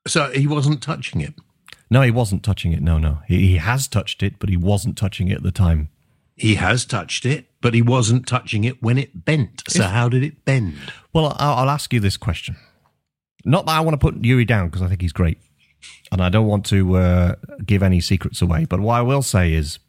[0.05, 1.33] So he wasn't touching it.
[1.89, 2.81] No, he wasn't touching it.
[2.81, 5.89] No, no, he, he has touched it, but he wasn't touching it at the time.
[6.35, 9.63] He has touched it, but he wasn't touching it when it bent.
[9.69, 10.75] So how did it bend?
[11.13, 12.57] Well, I'll, I'll ask you this question.
[13.45, 15.37] Not that I want to put Uri down because I think he's great,
[16.11, 18.65] and I don't want to uh, give any secrets away.
[18.65, 19.79] But what I will say is,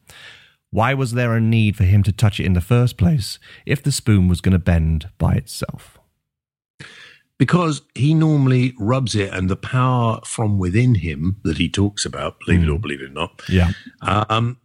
[0.70, 3.82] why was there a need for him to touch it in the first place if
[3.82, 5.98] the spoon was going to bend by itself?
[7.38, 12.36] Because he normally rubs it, and the power from within him that he talks about,
[12.46, 13.72] believe it or believe it not, Yeah.
[14.02, 14.58] um,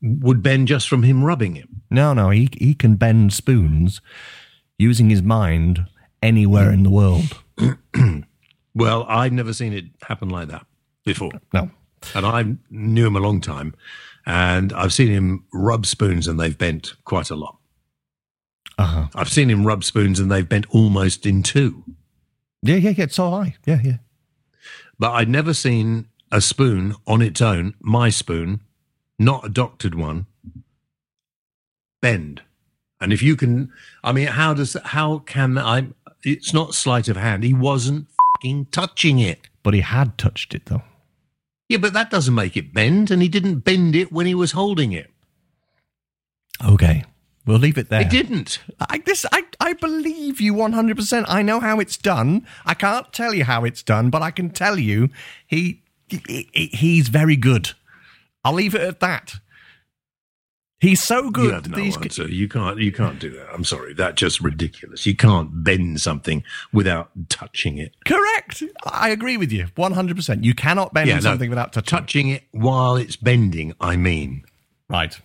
[0.00, 1.68] would bend just from him rubbing it.
[1.90, 4.00] No, no, he he can bend spoons
[4.78, 5.86] using his mind
[6.22, 7.42] anywhere in the world.
[8.76, 10.66] Well, I've never seen it happen like that
[11.04, 11.32] before.
[11.54, 11.70] No.
[12.14, 13.74] And I knew him a long time,
[14.26, 17.56] and I've seen him rub spoons, and they've bent quite a lot.
[18.76, 19.06] Uh huh.
[19.14, 21.84] I've seen him rub spoons, and they've bent almost in two.
[22.62, 23.06] Yeah, yeah, yeah.
[23.08, 23.56] So I.
[23.64, 23.96] Yeah, yeah.
[24.98, 28.60] But I'd never seen a spoon on its own, my spoon,
[29.18, 30.26] not a doctored one,
[32.02, 32.42] bend.
[33.00, 33.72] And if you can,
[34.04, 35.88] I mean, how does, how can I,
[36.22, 37.44] it's not sleight of hand.
[37.44, 38.08] He wasn't
[38.46, 39.48] fucking touching it.
[39.62, 40.82] But he had touched it though.
[41.68, 44.52] Yeah, but that doesn't make it bend, and he didn't bend it when he was
[44.52, 45.10] holding it.
[46.64, 47.04] Okay.
[47.44, 48.02] We'll leave it there.
[48.02, 48.60] He didn't.
[48.80, 51.24] I, this, I, I believe you 100%.
[51.28, 52.46] I know how it's done.
[52.64, 55.10] I can't tell you how it's done, but I can tell you
[55.46, 57.70] he, he he's very good.
[58.44, 59.36] I'll leave it at that.
[60.86, 61.46] He's so good.
[61.46, 62.28] You have no these, answer.
[62.28, 62.78] You can't.
[62.78, 63.48] You can't do that.
[63.52, 63.92] I'm sorry.
[63.92, 65.04] That's just ridiculous.
[65.04, 67.92] You can't bend something without touching it.
[68.04, 68.62] Correct.
[68.86, 70.44] I agree with you 100%.
[70.44, 71.98] You cannot bend Yeah, no, something without touching.
[71.98, 73.74] Touching it while it's bending.
[73.80, 74.44] I mean,
[74.88, 75.18] Right.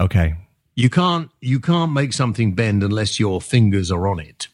[0.00, 0.36] Okay.
[0.76, 1.28] you can't.
[1.40, 4.46] You can't make something bend unless your fingers are on it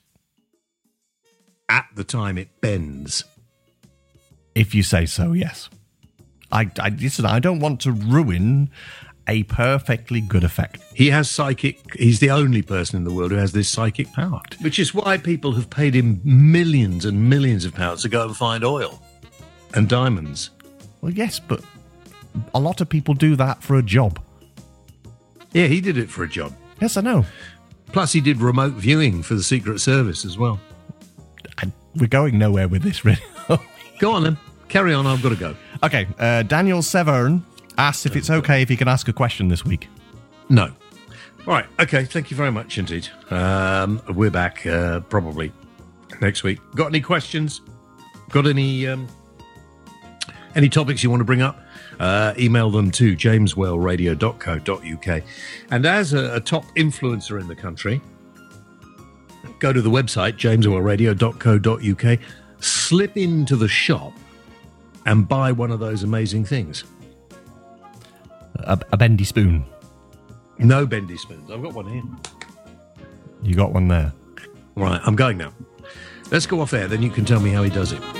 [1.68, 3.24] at the time it bends.
[4.55, 5.68] If you say so, yes.
[6.51, 7.26] I, I listen.
[7.26, 8.70] I don't want to ruin
[9.29, 10.83] a perfectly good effect.
[10.95, 11.81] He has psychic.
[11.95, 15.18] He's the only person in the world who has this psychic power, which is why
[15.18, 19.03] people have paid him millions and millions of pounds to go and find oil
[19.75, 20.51] and diamonds.
[21.01, 21.62] Well, yes, but
[22.55, 24.21] a lot of people do that for a job.
[25.53, 26.55] Yeah, he did it for a job.
[26.81, 27.25] Yes, I know.
[27.93, 30.61] Plus, he did remote viewing for the Secret Service as well.
[31.59, 33.18] I, we're going nowhere with this, really.
[33.99, 35.07] Go on then, carry on.
[35.07, 35.55] I've got to go.
[35.83, 36.07] okay.
[36.18, 37.45] Uh, Daniel Severn
[37.81, 39.89] asks if it's okay if he can ask a question this week.
[40.49, 40.72] No.
[41.47, 41.66] All right.
[41.78, 42.05] Okay.
[42.05, 43.09] Thank you very much indeed.
[43.31, 45.53] Um, we're back uh, probably
[46.20, 46.59] next week.
[46.74, 47.62] Got any questions?
[48.28, 49.09] Got any um,
[50.55, 51.59] any topics you want to bring up?
[51.99, 55.22] Uh, email them to jameswhaleradio.co.uk.
[55.70, 58.01] And as a, a top influencer in the country,
[59.59, 62.18] go to the website jameswhaleradio.co.uk,
[62.61, 64.12] slip into the shop,
[65.07, 66.85] and buy one of those amazing things.
[68.57, 69.64] A, a bendy spoon.
[70.59, 71.51] No bendy spoons.
[71.51, 72.03] I've got one here.
[73.42, 74.12] You got one there.
[74.74, 75.53] Right, I'm going now.
[76.30, 78.20] Let's go off air, then you can tell me how he does it.